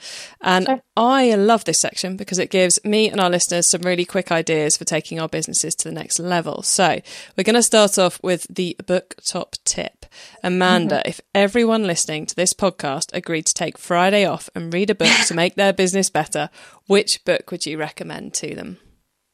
And 0.42 0.66
sure. 0.66 0.82
I 0.98 1.36
love 1.36 1.64
this 1.64 1.80
section 1.80 2.18
because 2.18 2.38
it 2.38 2.50
gives 2.50 2.84
me 2.84 3.10
and 3.10 3.22
our 3.22 3.30
listeners 3.30 3.68
some 3.68 3.82
really 3.82 4.04
quick 4.04 4.30
ideas 4.30 4.76
for 4.76 4.84
taking 4.84 5.22
our 5.22 5.30
businesses 5.30 5.74
to 5.76 5.88
the 5.88 5.96
next 5.96 6.20
level. 6.20 6.64
So 6.64 7.00
we're 7.38 7.46
going 7.46 7.56
to 7.56 7.64
start 7.64 7.98
off 7.98 8.22
with 8.22 8.46
the 8.50 8.76
book 8.86 9.16
top 9.24 9.56
tip. 9.64 10.01
Amanda, 10.44 10.98
mm-hmm. 10.98 11.10
if 11.10 11.22
everyone 11.34 11.84
listening 11.84 12.26
to 12.26 12.36
this 12.36 12.54
podcast 12.54 13.14
agreed 13.14 13.46
to 13.48 13.54
take 13.54 13.78
Friday 13.78 14.26
off 14.26 14.50
and 14.56 14.74
read 14.74 14.90
a 14.90 14.96
book 14.96 15.12
to 15.28 15.34
make 15.34 15.56
their 15.56 15.74
business 15.74 16.10
better, 16.10 16.50
which 16.88 17.24
book 17.26 17.52
would 17.52 17.66
you 17.66 17.78
recommend 17.78 18.34
to 18.36 18.56
them? 18.56 18.78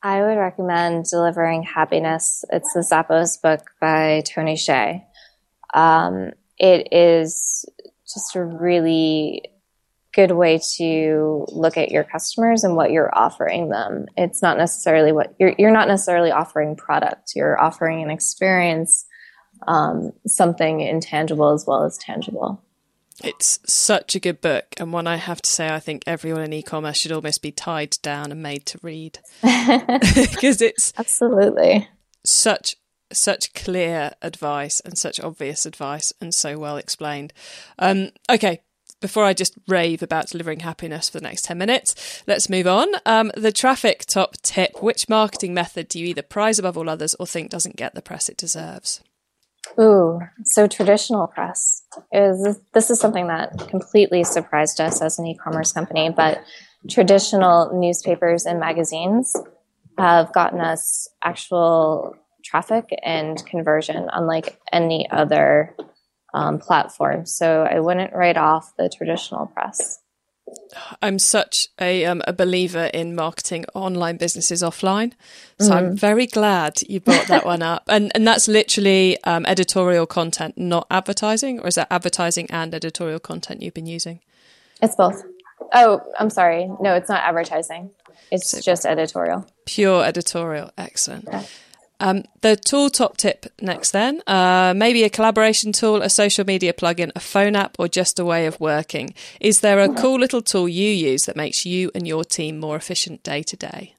I 0.04 0.22
would 0.22 0.38
recommend 0.38 1.06
Delivering 1.06 1.64
Happiness. 1.64 2.46
It's 2.52 2.74
the 2.74 2.82
Zappos 2.82 3.42
book 3.42 3.72
by 3.82 4.22
Tony 4.26 4.56
Hsieh. 4.56 5.04
Um, 5.74 6.32
it 6.58 6.88
is 6.92 7.66
just 8.06 8.36
a 8.36 8.44
really 8.44 9.44
good 10.14 10.32
way 10.32 10.60
to 10.78 11.46
look 11.50 11.78
at 11.78 11.92
your 11.92 12.04
customers 12.04 12.64
and 12.64 12.76
what 12.76 12.92
you're 12.92 13.16
offering 13.16 13.70
them. 13.70 14.06
It's 14.16 14.42
not 14.42 14.58
necessarily 14.58 15.12
what 15.12 15.36
you're 15.40 15.54
you're 15.58 15.72
not 15.72 15.88
necessarily 15.88 16.32
offering 16.32 16.76
product. 16.76 17.34
You're 17.36 17.62
offering 17.62 18.02
an 18.02 18.10
experience, 18.10 19.06
um, 19.68 20.14
something 20.26 20.82
intangible 20.82 21.54
as 21.54 21.66
well 21.66 21.84
as 21.84 21.98
tangible. 21.98 22.62
It's 23.24 23.60
such 23.66 24.16
a 24.16 24.20
good 24.20 24.42
book, 24.42 24.76
and 24.78 24.94
one 24.94 25.08
I 25.08 25.16
have 25.16 25.42
to 25.42 25.50
say, 25.50 25.70
I 25.70 25.80
think 25.80 26.04
everyone 26.06 26.44
in 26.44 26.54
e-commerce 26.54 26.98
should 26.98 27.12
almost 27.12 27.42
be 27.42 27.52
tied 27.52 27.98
down 28.04 28.32
and 28.32 28.44
made 28.44 28.66
to 28.68 28.80
read 28.84 29.20
because 29.42 30.62
it's 30.62 30.94
absolutely 30.98 31.88
such 32.24 32.76
such 33.12 33.54
clear 33.54 34.12
advice 34.22 34.82
and 34.82 34.98
such 34.98 35.20
obvious 35.20 35.66
advice 35.66 36.14
and 36.20 36.34
so 36.36 36.60
well 36.60 36.78
explained. 36.78 37.34
Um, 37.80 38.10
okay, 38.30 38.62
before 39.00 39.24
I 39.24 39.34
just 39.34 39.58
rave 39.68 40.02
about 40.02 40.28
delivering 40.28 40.62
happiness 40.62 41.10
for 41.10 41.20
the 41.20 41.24
next 41.24 41.46
10 41.46 41.58
minutes, 41.58 42.24
let's 42.28 42.50
move 42.50 42.68
on. 42.68 42.88
Um, 43.06 43.32
the 43.38 43.52
traffic 43.52 44.06
top 44.06 44.36
tip 44.42 44.82
which 44.82 45.10
marketing 45.10 45.54
method 45.54 45.88
do 45.88 46.00
you 46.00 46.08
either 46.08 46.22
prize 46.22 46.60
above 46.60 46.78
all 46.78 46.90
others 46.90 47.16
or 47.16 47.28
think 47.28 47.50
doesn't 47.50 47.76
get 47.76 47.94
the 47.94 48.02
press 48.02 48.30
it 48.30 48.38
deserves? 48.38 49.02
Ooh, 49.80 50.20
so 50.44 50.68
traditional 50.68 51.28
press 51.28 51.84
is 52.12 52.60
this 52.74 52.90
is 52.90 53.00
something 53.00 53.28
that 53.28 53.68
completely 53.70 54.24
surprised 54.24 54.82
us 54.82 55.02
as 55.02 55.20
an 55.20 55.28
e-commerce 55.28 55.72
company, 55.72 56.10
but 56.10 56.42
traditional 56.90 57.80
newspapers 57.80 58.46
and 58.46 58.60
magazines 58.60 59.36
have 59.98 60.32
gotten 60.34 60.62
us 60.62 61.08
actual 61.24 62.16
traffic 62.44 62.90
and 63.04 63.46
conversion 63.46 64.10
unlike 64.14 64.60
any 64.72 65.10
other 65.12 65.76
um, 66.34 66.60
platform. 66.60 67.26
So 67.26 67.64
I 67.64 67.80
wouldn't 67.80 68.14
write 68.14 68.38
off 68.38 68.74
the 68.78 68.90
traditional 68.90 69.48
press. 69.48 70.00
I'm 71.02 71.20
such 71.20 71.70
a 71.80 72.06
um, 72.06 72.22
a 72.28 72.34
believer 72.34 72.86
in 72.94 73.16
marketing 73.16 73.66
online 73.74 74.18
businesses 74.18 74.62
offline, 74.62 75.14
so 75.60 75.72
mm. 75.72 75.76
I'm 75.76 75.96
very 75.96 76.28
glad 76.28 76.82
you 76.88 77.00
brought 77.00 77.28
that 77.28 77.46
one 77.46 77.62
up. 77.62 77.84
And 77.88 78.12
and 78.16 78.28
that's 78.28 78.48
literally 78.48 79.22
um, 79.24 79.46
editorial 79.46 80.06
content, 80.06 80.58
not 80.58 80.88
advertising, 80.90 81.60
or 81.60 81.68
is 81.68 81.76
that 81.76 81.88
advertising 81.92 82.48
and 82.50 82.74
editorial 82.74 83.20
content 83.20 83.62
you've 83.62 83.74
been 83.74 83.88
using? 83.88 84.20
It's 84.82 84.96
both. 84.96 85.24
Oh, 85.74 86.02
I'm 86.20 86.30
sorry. 86.30 86.70
No, 86.80 86.94
it's 86.94 87.10
not 87.10 87.24
advertising. 87.24 87.92
It's 88.32 88.52
so 88.52 88.60
just 88.62 88.86
editorial. 88.86 89.48
Pure 89.66 90.06
editorial. 90.06 90.72
Excellent. 90.78 91.28
Um, 92.00 92.24
the 92.42 92.56
tool 92.56 92.90
top 92.90 93.18
tip 93.18 93.48
next, 93.62 93.92
then. 93.92 94.22
Uh, 94.28 94.74
maybe 94.76 95.04
a 95.04 95.10
collaboration 95.10 95.72
tool, 95.72 96.02
a 96.02 96.10
social 96.10 96.46
media 96.46 96.74
plugin, 96.74 97.12
a 97.16 97.20
phone 97.20 97.56
app, 97.56 97.76
or 97.80 97.88
just 97.88 98.20
a 98.20 98.26
way 98.26 98.46
of 98.46 98.60
working. 98.60 99.14
Is 99.42 99.62
there 99.62 99.80
a 99.80 99.94
cool 99.94 100.20
little 100.20 100.42
tool 100.42 100.70
you 100.70 100.92
use 100.92 101.26
that 101.26 101.36
makes 101.36 101.66
you 101.66 101.90
and 101.96 102.08
your 102.08 102.24
team 102.24 102.60
more 102.60 102.76
efficient 102.76 103.24
day 103.24 103.42
to 103.44 103.56
day? 103.56 103.96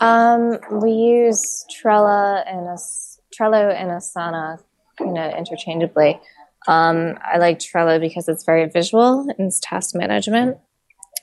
Um, 0.00 0.58
we 0.70 0.90
use 0.90 1.64
Trello 1.74 2.42
and 2.46 2.68
As- 2.68 3.18
Trello 3.34 3.74
and 3.74 3.90
Asana 3.90 4.60
kind 4.98 5.16
of 5.16 5.34
interchangeably. 5.34 6.20
Um, 6.68 7.18
I 7.24 7.38
like 7.38 7.58
Trello 7.60 8.00
because 8.00 8.28
it's 8.28 8.44
very 8.44 8.66
visual 8.68 9.20
and 9.20 9.48
it's 9.48 9.60
task 9.60 9.94
management. 9.94 10.58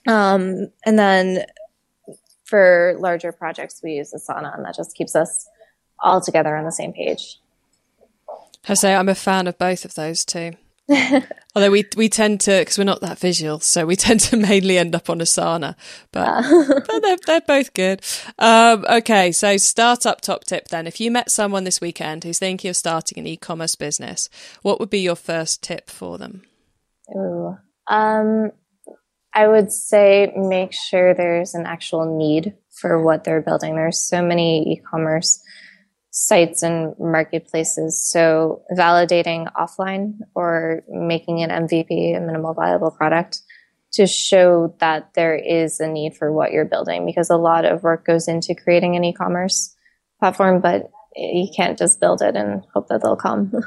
Um, 0.08 0.67
and 0.86 0.97
then 0.97 1.45
for 2.45 2.95
larger 2.99 3.32
projects, 3.32 3.82
we 3.84 3.93
use 3.93 4.13
Asana, 4.13 4.56
and 4.56 4.65
that 4.65 4.75
just 4.75 4.95
keeps 4.95 5.15
us 5.15 5.47
all 6.04 6.22
together 6.22 6.56
on 6.56 6.66
the 6.66 6.72
same 6.72 6.94
page. 6.94 7.39
I 8.68 8.76
say 8.76 8.96
I'm 8.96 9.10
a 9.10 9.16
fan 9.16 9.48
of 9.48 9.58
both 9.58 9.86
of 9.86 9.96
those 9.96 10.24
too. 10.24 10.54
Although 11.56 11.72
we 11.72 11.86
we 11.96 12.10
tend 12.10 12.42
to 12.42 12.60
because 12.60 12.78
we're 12.78 12.84
not 12.84 13.02
that 13.02 13.18
visual, 13.18 13.60
so 13.60 13.86
we 13.86 13.96
tend 13.96 14.20
to 14.22 14.38
mainly 14.38 14.78
end 14.78 14.96
up 14.96 15.10
on 15.10 15.20
Asana, 15.20 15.76
but, 16.12 16.28
uh. 16.28 16.82
but 16.88 17.02
they're 17.02 17.18
they're 17.26 17.42
both 17.42 17.74
good. 17.74 18.02
Um, 18.38 18.86
okay, 18.89 19.32
so 19.32 19.56
startup 19.58 20.22
top 20.22 20.44
tip 20.44 20.68
then. 20.68 20.88
If 20.88 21.00
you 21.00 21.10
met 21.10 21.32
someone 21.32 21.63
this 21.63 21.80
weekend 21.80 22.24
who's 22.24 22.39
thinking 22.39 22.70
of 22.70 22.76
starting 22.76 23.18
an 23.18 23.28
e-commerce 23.28 23.76
business, 23.76 24.30
what 24.62 24.80
would 24.80 24.89
be 24.89 25.00
your 25.00 25.16
first 25.16 25.63
tip 25.63 25.89
for 25.89 26.18
them? 26.18 26.44
Ooh, 27.16 27.58
um, 27.88 28.52
I 29.34 29.48
would 29.48 29.72
say 29.72 30.34
make 30.36 30.74
sure 30.74 31.13
there's 31.13 31.56
an 31.56 31.66
actual 31.66 32.18
need 32.18 32.56
for 32.72 33.02
what 33.02 33.24
they're 33.24 33.42
building. 33.42 33.76
There's 33.76 34.00
so 34.00 34.22
many 34.22 34.74
e-commerce 34.74 35.42
sites 36.15 36.62
and 36.62 36.93
marketplaces. 36.99 37.99
So 37.99 38.62
validating 38.71 39.52
offline 39.54 40.19
or 40.36 40.84
making 40.88 41.41
an 41.41 41.49
MVP, 41.49 42.15
a 42.15 42.19
minimal 42.19 42.54
viable 42.54 42.91
product, 42.91 43.41
to 43.93 44.06
show 44.06 44.76
that 44.80 45.13
there 45.15 45.36
is 45.36 45.80
a 45.80 45.88
need 45.88 46.15
for 46.15 46.32
what 46.32 46.52
you're 46.52 46.65
building 46.65 47.08
because 47.08 47.32
a 47.32 47.36
lot 47.36 47.65
of 47.65 47.82
work 47.82 48.06
goes 48.06 48.28
into 48.28 48.54
creating 48.54 48.95
an 48.95 49.04
e-commerce 49.04 49.76
platform, 50.19 50.62
but 50.62 50.91
you 51.15 51.47
can't 51.56 51.80
just 51.80 51.99
build 51.99 52.21
it 52.21 52.36
and 52.36 52.63
hope 52.73 52.88
that 52.89 53.02
they'll 53.02 53.15
come. 53.15 53.52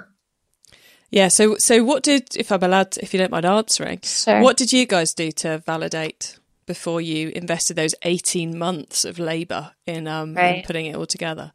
Yeah. 1.09 1.29
So, 1.29 1.57
so 1.57 1.85
what 1.85 2.03
did, 2.03 2.37
if 2.37 2.51
I'm 2.51 2.65
allowed, 2.65 2.99
if 2.99 3.15
you 3.15 3.19
don't 3.19 3.31
mind 3.31 3.47
answering, 3.47 4.01
sure. 4.03 4.43
what 4.43 4.57
did 4.57 4.73
you 4.73 4.87
guys 4.87 5.15
do 5.15 5.31
to 5.31 5.59
validate 5.59 6.37
before 6.67 7.01
you 7.01 7.29
invested 7.29 7.77
those 7.77 7.95
18 8.03 8.59
months 8.59 9.05
of 9.05 9.21
labor 9.21 9.71
in, 9.87 10.09
um, 10.09 10.35
right. 10.35 10.57
in 10.57 10.63
putting 10.65 10.87
it 10.87 10.97
all 10.97 11.07
together? 11.07 11.53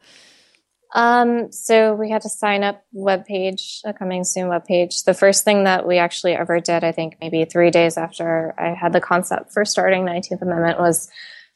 Um, 0.94 1.52
so 1.52 1.94
we 1.94 2.10
had 2.10 2.22
to 2.24 2.30
sign 2.30 2.64
up 2.64 2.84
web 2.92 3.26
page, 3.26 3.82
a 3.86 3.94
coming 3.94 4.24
soon 4.24 4.50
web 4.50 4.66
page. 4.66 5.04
The 5.04 5.14
first 5.14 5.46
thing 5.46 5.64
that 5.64 5.88
we 5.88 5.98
actually 5.98 6.34
ever 6.34 6.60
did, 6.60 6.84
I 6.84 6.92
think 6.92 7.18
maybe 7.22 7.46
three 7.46 7.72
days 7.72 7.98
after 7.98 8.54
I 8.58 8.74
had 8.74 8.92
the 8.92 9.00
concept 9.00 9.54
for 9.54 9.64
starting 9.64 10.04
19th 10.04 10.42
Amendment 10.42 10.80
was 10.80 11.10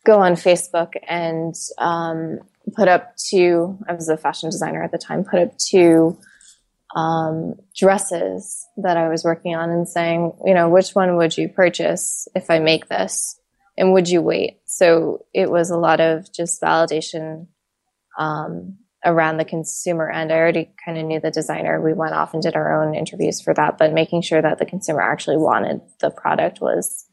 go 0.06 0.20
on 0.20 0.34
Facebook 0.34 0.94
and 1.08 1.54
um, 1.78 2.40
put 2.76 2.88
up 2.88 3.16
two, 3.18 3.78
I 3.90 3.94
was 3.94 4.08
a 4.08 4.18
fashion 4.18 4.50
designer 4.50 4.84
at 4.84 4.92
the 4.92 4.98
time, 4.98 5.26
put 5.26 5.40
up 5.40 5.58
two 5.58 6.18
um, 6.96 7.56
dresses 7.76 8.66
that 8.78 8.96
I 8.96 9.10
was 9.10 9.26
working 9.26 9.54
on 9.56 9.70
and 9.70 9.88
saying, 9.88 10.32
you 10.46 10.54
know, 10.54 10.70
which 10.70 10.92
one 10.92 11.18
would 11.18 11.38
you 11.38 11.50
purchase 11.50 12.28
if 12.36 12.50
I 12.50 12.60
make 12.60 12.88
this? 12.88 13.40
And 13.78 13.92
would 13.92 14.08
you 14.08 14.22
wait? 14.22 14.60
So 14.66 15.26
it 15.34 15.52
was 15.52 15.70
a 15.70 15.78
lot 15.78 16.00
of 16.00 16.32
just 16.32 16.62
validation 16.62 17.48
um, 18.18 18.78
around 19.06 19.38
the 19.38 19.46
consumer 19.46 20.10
end. 20.10 20.32
I 20.32 20.38
already 20.38 20.72
kind 20.84 20.98
of 20.98 21.06
knew 21.06 21.20
the 21.20 21.32
designer. 21.32 21.80
We 21.80 21.94
went 21.94 22.16
off 22.16 22.34
and 22.34 22.42
did 22.42 22.56
our 22.56 22.82
own 22.82 22.96
interviews 22.96 23.40
for 23.40 23.54
that, 23.54 23.78
but 23.78 23.94
making 23.94 24.24
sure 24.24 24.42
that 24.42 24.58
the 24.58 24.66
consumer 24.66 25.02
actually 25.02 25.38
wanted 25.38 25.82
the 26.02 26.10
product 26.10 26.60
was 26.60 27.06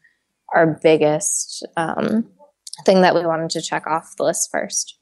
our 0.54 0.78
biggest 0.82 1.66
um, 1.76 2.26
thing 2.84 3.02
that 3.02 3.14
we 3.14 3.26
wanted 3.26 3.50
to 3.50 3.62
check 3.62 3.86
off 3.86 4.16
the 4.16 4.24
list 4.24 4.50
first. 4.50 4.96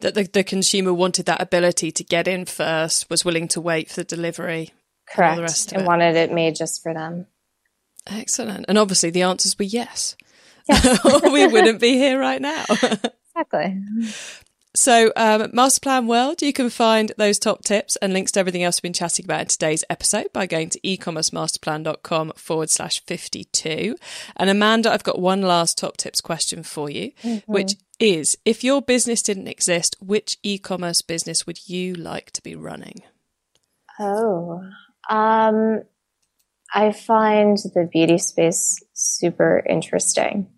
That 0.00 0.14
the, 0.14 0.24
the 0.24 0.44
consumer 0.44 0.94
wanted 0.94 1.26
that 1.26 1.42
ability 1.42 1.92
to 1.92 2.04
get 2.04 2.26
in 2.26 2.44
first, 2.46 3.10
was 3.10 3.24
willing 3.24 3.48
to 3.48 3.60
wait 3.60 3.90
for 3.90 3.96
the 3.96 4.04
delivery. 4.04 4.72
Correct. 5.12 5.72
And, 5.72 5.78
and 5.78 5.86
wanted 5.86 6.16
it 6.16 6.32
made 6.32 6.54
just 6.54 6.82
for 6.82 6.94
them. 6.94 7.26
Excellent. 8.06 8.64
And 8.68 8.78
obviously 8.78 9.10
the 9.10 9.22
answers 9.22 9.58
were 9.58 9.64
yes. 9.64 10.16
yes. 10.68 11.22
we 11.32 11.46
wouldn't 11.46 11.80
be 11.80 11.94
here 11.94 12.18
right 12.18 12.40
now. 12.40 12.64
exactly. 13.36 13.82
So, 14.74 15.12
um, 15.16 15.50
Masterplan 15.52 16.06
World, 16.06 16.42
you 16.42 16.52
can 16.52 16.70
find 16.70 17.12
those 17.16 17.38
top 17.38 17.64
tips 17.64 17.96
and 17.96 18.12
links 18.12 18.32
to 18.32 18.40
everything 18.40 18.62
else 18.62 18.78
we've 18.78 18.82
been 18.82 18.92
chatting 18.92 19.24
about 19.24 19.40
in 19.40 19.46
today's 19.46 19.82
episode 19.88 20.32
by 20.32 20.46
going 20.46 20.68
to 20.70 20.80
ecommercemasterplan.com 20.80 22.32
forward 22.36 22.70
slash 22.70 23.02
52. 23.04 23.96
And 24.36 24.50
Amanda, 24.50 24.92
I've 24.92 25.02
got 25.02 25.18
one 25.18 25.40
last 25.40 25.78
top 25.78 25.96
tips 25.96 26.20
question 26.20 26.62
for 26.62 26.90
you, 26.90 27.12
mm-hmm. 27.22 27.50
which 27.50 27.74
is 27.98 28.36
if 28.44 28.62
your 28.62 28.82
business 28.82 29.22
didn't 29.22 29.48
exist, 29.48 29.96
which 30.00 30.36
e 30.42 30.58
commerce 30.58 31.02
business 31.02 31.46
would 31.46 31.68
you 31.68 31.94
like 31.94 32.30
to 32.32 32.42
be 32.42 32.54
running? 32.54 33.02
Oh, 33.98 34.62
um, 35.08 35.82
I 36.72 36.92
find 36.92 37.56
the 37.74 37.88
beauty 37.90 38.18
space 38.18 38.78
super 38.92 39.64
interesting. 39.68 40.48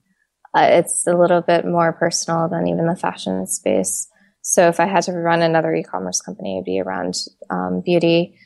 Uh, 0.54 0.68
it's 0.70 1.06
a 1.06 1.16
little 1.16 1.40
bit 1.40 1.64
more 1.64 1.92
personal 1.92 2.48
than 2.48 2.66
even 2.66 2.86
the 2.86 2.96
fashion 2.96 3.46
space. 3.46 4.08
So 4.42 4.68
if 4.68 4.80
I 4.80 4.86
had 4.86 5.04
to 5.04 5.12
run 5.12 5.42
another 5.42 5.74
e-commerce 5.74 6.20
company, 6.20 6.56
it'd 6.56 6.64
be 6.64 6.80
around 6.80 7.14
um, 7.50 7.82
beauty. 7.84 8.36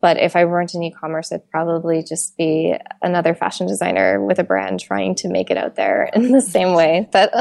But 0.00 0.18
if 0.18 0.36
I 0.36 0.44
weren't 0.44 0.74
in 0.74 0.82
e-commerce, 0.84 1.32
it'd 1.32 1.50
probably 1.50 2.04
just 2.04 2.36
be 2.36 2.74
another 3.02 3.34
fashion 3.34 3.66
designer 3.66 4.24
with 4.24 4.38
a 4.38 4.44
brand 4.44 4.78
trying 4.78 5.16
to 5.16 5.28
make 5.28 5.50
it 5.50 5.56
out 5.56 5.74
there 5.74 6.10
in 6.12 6.30
the 6.30 6.40
same 6.40 6.74
way 6.74 7.08
that 7.12 7.34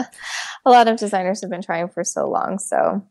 a 0.65 0.69
lot 0.69 0.88
of 0.88 0.97
designers 0.97 1.41
have 1.41 1.51
been 1.51 1.62
trying 1.62 1.89
for 1.89 2.03
so 2.03 2.27
long. 2.27 2.58
So 2.58 3.06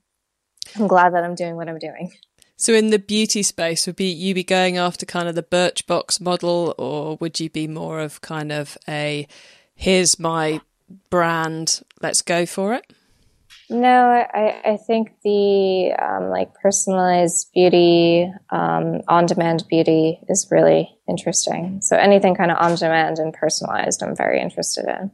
I'm 0.75 0.87
glad 0.89 1.15
that 1.15 1.23
I'm 1.23 1.37
doing 1.37 1.55
what 1.55 1.69
I'm 1.69 1.79
doing. 1.79 2.13
So 2.57 2.73
in 2.73 2.91
the 2.91 2.99
beauty 2.99 3.43
space, 3.43 3.87
would 3.87 3.97
be 3.97 4.11
you 4.11 4.35
be 4.35 4.43
going 4.43 4.79
after 4.79 5.05
kind 5.05 5.29
of 5.29 5.35
the 5.35 5.43
Birchbox 5.43 6.21
model, 6.21 6.75
or 6.79 7.17
would 7.21 7.39
you 7.39 7.51
be 7.51 7.69
more 7.69 8.01
of 8.01 8.23
kind 8.23 8.51
of 8.51 8.79
a 8.89 9.29
here's 9.75 10.19
my 10.19 10.63
brand, 11.11 11.83
let's 12.01 12.23
go 12.23 12.47
for 12.47 12.75
it? 12.75 12.93
No, 13.69 14.09
I, 14.09 14.61
I 14.65 14.77
think 14.77 15.13
the 15.25 15.93
um, 16.01 16.29
like 16.29 16.55
personalized 16.55 17.51
beauty, 17.53 18.33
um, 18.51 19.01
on 19.09 19.27
demand 19.27 19.65
beauty 19.69 20.21
is 20.29 20.47
really 20.51 20.97
interesting. 21.09 21.81
So 21.83 21.97
anything 21.97 22.37
kind 22.37 22.53
of 22.53 22.59
on 22.61 22.77
demand 22.77 23.19
and 23.19 23.33
personalized, 23.35 24.03
I'm 24.03 24.15
very 24.15 24.41
interested 24.41 24.85
in. 24.85 25.11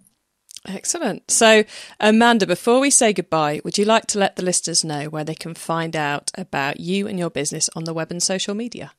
Excellent. 0.66 1.30
So, 1.30 1.64
Amanda, 1.98 2.46
before 2.46 2.78
we 2.78 2.90
say 2.90 3.12
goodbye, 3.12 3.60
would 3.64 3.78
you 3.78 3.84
like 3.84 4.06
to 4.08 4.18
let 4.18 4.36
the 4.36 4.44
listeners 4.44 4.84
know 4.84 5.06
where 5.06 5.24
they 5.24 5.34
can 5.34 5.54
find 5.54 5.96
out 5.96 6.30
about 6.36 6.78
you 6.78 7.08
and 7.08 7.18
your 7.18 7.30
business 7.30 7.68
on 7.74 7.84
the 7.84 7.94
web 7.94 8.10
and 8.10 8.22
social 8.22 8.54
media? 8.54 8.92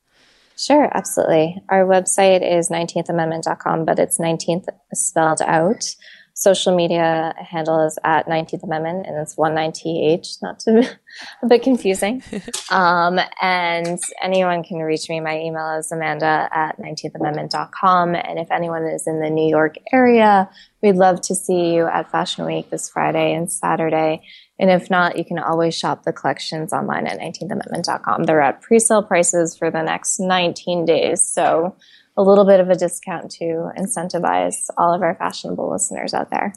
Sure, 0.56 0.88
absolutely. 0.94 1.60
Our 1.68 1.84
website 1.84 2.48
is 2.48 2.68
19thamendment.com, 2.68 3.84
but 3.84 3.98
it's 3.98 4.18
19th 4.18 4.68
spelled 4.92 5.42
out 5.42 5.94
social 6.34 6.74
media 6.74 7.32
handle 7.38 7.86
is 7.86 7.96
at 8.02 8.26
19th 8.26 8.64
Amendment, 8.64 9.06
and 9.06 9.16
it's 9.16 9.36
19th, 9.36 10.42
not 10.42 10.58
to 10.60 10.80
be 10.80 10.88
a 11.42 11.46
bit 11.46 11.62
confusing. 11.62 12.22
um, 12.70 13.20
and 13.40 14.00
anyone 14.20 14.64
can 14.64 14.78
reach 14.78 15.08
me. 15.08 15.20
My 15.20 15.38
email 15.38 15.78
is 15.78 15.90
amanda 15.92 16.48
at 16.52 16.78
19thamendment.com. 16.78 18.16
And 18.16 18.38
if 18.40 18.50
anyone 18.50 18.84
is 18.84 19.06
in 19.06 19.20
the 19.20 19.30
New 19.30 19.48
York 19.48 19.76
area, 19.92 20.50
we'd 20.82 20.96
love 20.96 21.20
to 21.22 21.36
see 21.36 21.72
you 21.72 21.86
at 21.86 22.10
Fashion 22.10 22.44
Week 22.44 22.68
this 22.68 22.90
Friday 22.90 23.32
and 23.32 23.50
Saturday. 23.50 24.22
And 24.58 24.70
if 24.70 24.90
not, 24.90 25.16
you 25.16 25.24
can 25.24 25.38
always 25.38 25.76
shop 25.76 26.02
the 26.02 26.12
collections 26.12 26.72
online 26.72 27.06
at 27.06 27.20
19thamendment.com. 27.20 28.24
They're 28.24 28.40
at 28.40 28.60
pre-sale 28.60 29.04
prices 29.04 29.56
for 29.56 29.70
the 29.70 29.82
next 29.82 30.18
19 30.18 30.84
days. 30.84 31.22
So 31.22 31.76
a 32.16 32.22
little 32.22 32.44
bit 32.44 32.60
of 32.60 32.70
a 32.70 32.76
discount 32.76 33.30
to 33.32 33.70
incentivize 33.76 34.68
all 34.76 34.94
of 34.94 35.02
our 35.02 35.14
fashionable 35.14 35.70
listeners 35.70 36.14
out 36.14 36.30
there. 36.30 36.54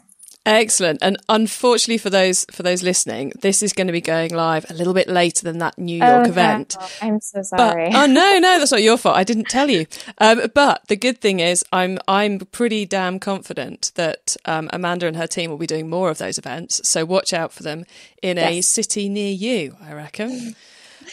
Excellent. 0.48 1.00
And 1.02 1.17
unfortunately 1.28 1.98
for 1.98 2.10
those 2.10 2.46
for 2.52 2.63
those 2.63 2.82
listening, 2.82 3.34
this 3.41 3.62
is 3.62 3.74
going 3.74 3.88
to 3.88 3.93
be 3.93 4.00
going 4.00 4.34
live 4.34 4.65
a 4.70 4.74
little 4.74 4.93
bit 4.93 5.10
later 5.10 5.43
than 5.43 5.58
that 5.58 5.78
New 5.78 5.98
York 5.98 6.26
oh, 6.26 6.30
event. 6.30 6.78
I'm 7.02 7.20
so 7.20 7.41
sorry. 7.41 7.89
But, 7.91 7.96
oh 7.96 8.06
no, 8.06 8.39
no, 8.39 8.58
that's 8.58 8.72
not 8.72 8.82
your 8.82 8.98
fault. 8.98 9.17
I 9.17 9.26
didn't 9.26 9.50
tell 9.50 9.70
you. 9.70 9.88
Um, 10.20 10.43
but 10.56 10.88
the 10.88 10.96
good 10.96 11.20
thing 11.20 11.41
is, 11.41 11.65
I'm 11.74 12.00
I'm 12.08 12.39
pretty 12.39 12.86
damn 12.86 13.20
confident 13.20 13.91
that 13.96 14.38
um, 14.46 14.70
Amanda 14.72 15.06
and 15.06 15.17
her 15.17 15.28
team 15.28 15.50
will 15.50 15.58
be 15.58 15.67
doing 15.67 15.89
more 15.89 16.10
of 16.10 16.17
those 16.17 16.38
events. 16.38 16.88
So 16.88 17.04
watch 17.04 17.34
out 17.34 17.52
for 17.52 17.63
them 17.63 17.84
in 18.24 18.38
yes. 18.38 18.50
a 18.50 18.62
city 18.62 19.10
near 19.10 19.34
you. 19.34 19.76
I 19.82 19.93
reckon. 19.93 20.56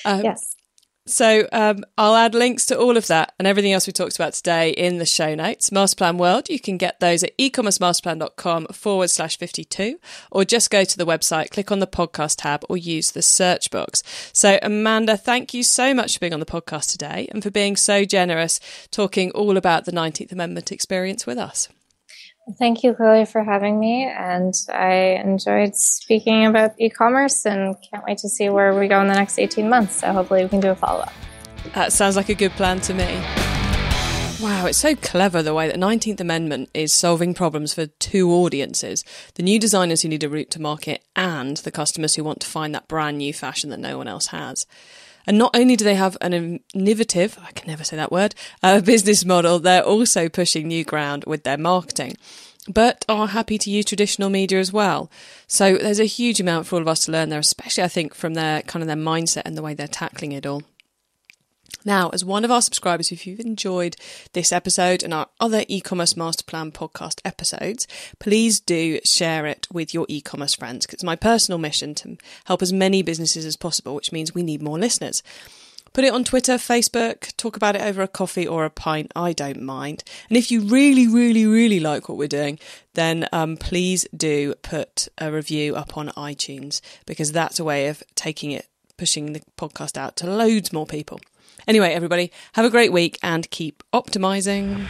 Um, 0.05 0.23
yes. 0.23 0.54
So 1.07 1.47
um, 1.53 1.85
I'll 1.99 2.17
add 2.17 2.35
links 2.35 2.64
to 2.67 2.79
all 2.79 2.97
of 2.97 3.09
that 3.09 3.35
and 3.38 3.47
everything 3.47 3.73
else 3.73 3.87
we 3.87 3.93
talked 3.93 4.17
about 4.17 4.33
today 4.33 4.71
in 4.71 4.97
the 4.99 5.05
show 5.05 5.35
notes. 5.35 5.69
Masterplan 5.69 6.17
World, 6.17 6.49
you 6.49 6.59
can 6.59 6.79
get 6.79 6.99
those 7.01 7.23
at 7.23 7.37
ecommercemasterplan.com 7.37 8.69
forward 8.69 9.11
slash 9.11 9.37
52, 9.37 10.01
or 10.31 10.45
just 10.45 10.71
go 10.71 10.83
to 10.83 10.97
the 10.97 11.05
website, 11.05 11.51
click 11.51 11.71
on 11.71 11.81
the 11.81 11.87
podcast 11.87 12.37
tab, 12.38 12.64
or 12.71 12.79
use 12.79 13.11
the 13.11 13.21
search 13.21 13.71
box. 13.71 14.03
So, 14.33 14.59
Amanda, 14.62 15.19
thank 15.19 15.53
you 15.53 15.62
so 15.62 15.93
much 15.93 16.14
for 16.14 16.21
being 16.21 16.33
on 16.33 16.40
the 16.40 16.47
podcast 16.47 16.90
today 16.93 17.29
and 17.31 17.43
for 17.43 17.51
being 17.51 17.77
so 17.77 18.07
generous 18.07 18.59
talking 18.90 19.31
all 19.33 19.59
about 19.59 19.85
the 19.85 19.93
19th 19.93 20.33
Amendment 20.33 20.73
experience 20.73 21.27
with 21.27 21.37
us. 21.37 21.69
Thank 22.59 22.83
you, 22.83 22.93
Chloe, 22.93 23.25
for 23.25 23.43
having 23.43 23.81
me. 23.81 24.05
And 24.05 24.53
I 24.69 25.21
enjoyed 25.25 25.75
speaking 25.75 26.45
about 26.45 26.73
e 26.79 26.91
commerce 26.91 27.47
and 27.47 27.75
can't 27.91 28.05
wait 28.05 28.19
to 28.19 28.29
see 28.29 28.51
where 28.51 28.79
we 28.79 28.87
go 28.87 29.01
in 29.01 29.09
the 29.09 29.15
next 29.15 29.39
18 29.39 29.69
months. 29.69 30.01
So 30.01 30.13
hopefully 30.13 30.43
we 30.43 30.51
can 30.51 30.61
do 30.61 30.71
a 30.71 30.75
follow 30.75 31.01
up. 31.01 31.13
That 31.73 31.93
sounds 31.93 32.17
like 32.17 32.29
a 32.29 32.35
good 32.35 32.53
plan 32.53 32.81
to 32.83 32.95
me. 32.95 33.23
Wow, 34.43 34.67
it's 34.67 34.77
so 34.77 34.95
clever 34.95 35.43
the 35.43 35.55
way 35.55 35.69
that 35.69 35.77
19th 35.77 36.21
Amendment 36.21 36.69
is 36.75 36.93
solving 36.93 37.33
problems 37.33 37.73
for 37.73 37.87
two 37.87 38.31
audiences 38.31 39.05
the 39.37 39.43
new 39.43 39.59
designers 39.59 40.03
who 40.03 40.09
need 40.09 40.23
a 40.23 40.29
route 40.29 40.51
to 40.51 40.61
market 40.61 41.03
and 41.17 41.57
the 41.59 41.71
customers 41.71 42.17
who 42.17 42.25
want 42.25 42.41
to 42.41 42.47
find 42.47 42.75
that 42.75 42.87
brand 42.87 43.17
new 43.17 43.33
fashion 43.33 43.71
that 43.71 43.81
no 43.81 43.97
one 43.97 44.09
else 44.09 44.27
has. 44.27 44.67
And 45.27 45.39
not 45.39 45.57
only 45.57 45.77
do 45.77 45.85
they 45.85 45.95
have 45.95 46.17
an 46.21 46.61
innovative, 46.75 47.39
I 47.47 47.53
can 47.53 47.69
never 47.69 47.85
say 47.85 47.97
that 47.97 48.13
word, 48.13 48.35
uh, 48.63 48.81
business 48.93 49.25
model, 49.25 49.59
they're 49.59 49.83
also 49.83 50.29
pushing 50.29 50.69
new 50.69 50.85
ground 50.85 51.25
with 51.27 51.45
their 51.45 51.59
marketing, 51.59 52.17
but 52.69 53.05
are 53.09 53.29
happy 53.29 53.59
to 53.59 53.71
use 53.71 53.85
traditional 53.85 54.31
media 54.31 54.59
as 54.59 54.73
well. 54.73 55.11
So 55.47 55.77
there's 55.77 56.01
a 56.01 56.05
huge 56.05 56.41
amount 56.41 56.67
for 56.67 56.77
all 56.77 56.83
of 56.83 56.89
us 56.89 57.05
to 57.07 57.13
learn 57.13 57.31
there, 57.31 57.39
especially 57.39 57.85
I 57.85 57.89
think 57.89 58.15
from 58.15 58.35
their 58.35 58.63
kind 58.63 58.83
of 58.83 58.87
their 58.87 58.97
mindset 58.97 59.43
and 59.45 59.57
the 59.57 59.63
way 59.63 59.75
they're 59.75 59.89
tackling 59.89 60.33
it 60.33 60.47
all. 60.47 60.63
Now, 61.85 62.09
as 62.11 62.25
one 62.25 62.44
of 62.44 62.51
our 62.51 62.62
subscribers, 62.62 63.12
if 63.12 63.27
you've 63.27 63.40
enjoyed 63.40 63.97
this 64.33 64.53
episode 64.53 65.03
and 65.03 65.12
our 65.12 65.29
other 65.38 65.64
e-commerce 65.68 66.16
master 66.16 66.44
plan 66.44 66.73
podcast 66.73 67.20
episodes, 67.25 67.87
please 68.18 68.59
do 68.59 69.01
share 69.05 69.44
it 69.44 69.66
with 69.70 69.92
your 69.92 70.07
e-commerce 70.09 70.55
friends 70.55 70.87
because 70.87 70.94
it's 70.94 71.05
my 71.05 71.16
personal 71.16 71.59
mission 71.59 71.94
to 71.97 72.16
help 72.47 72.62
as 72.62 72.73
many 72.73 73.03
businesses 73.03 73.44
as 73.44 73.57
possible, 73.57 73.94
which 73.94 74.12
means 74.12 74.35
we 74.35 74.42
need 74.42 74.62
more 74.62 74.79
listeners. 74.79 75.23
Put 75.92 76.05
it 76.05 76.12
on 76.12 76.25
Twitter, 76.25 76.55
Facebook, 76.55 77.37
talk 77.37 77.55
about 77.55 77.77
it 77.77 77.83
over 77.83 78.03
a 78.03 78.09
coffee 78.09 78.49
or 78.49 78.64
a 78.64 78.70
pint. 78.70 79.12
I 79.14 79.33
don't 79.33 79.62
mind. 79.62 80.03
And 80.29 80.37
if 80.37 80.51
you 80.51 80.62
really, 80.62 81.07
really, 81.07 81.47
really 81.47 81.79
like 81.79 82.09
what 82.09 82.18
we're 82.18 82.27
doing, 82.27 82.59
then 82.94 83.29
um, 83.31 83.57
please 83.57 84.05
do 84.16 84.55
put 84.62 85.07
a 85.18 85.31
review 85.31 85.77
up 85.77 85.97
on 85.97 86.09
iTunes 86.16 86.81
because 87.07 87.31
that's 87.31 87.61
a 87.61 87.64
way 87.64 87.87
of 87.88 88.03
taking 88.16 88.51
it, 88.51 88.66
pushing 88.97 89.35
the 89.35 89.42
podcast 89.57 89.97
out 89.97 90.16
to 90.16 90.27
loads 90.27 90.73
more 90.73 90.87
people. 90.87 91.20
Anyway, 91.66 91.92
everybody, 91.92 92.31
have 92.55 92.64
a 92.64 92.70
great 92.70 92.92
week 92.92 93.18
and 93.22 93.50
keep 93.50 93.83
optimizing. 93.92 94.87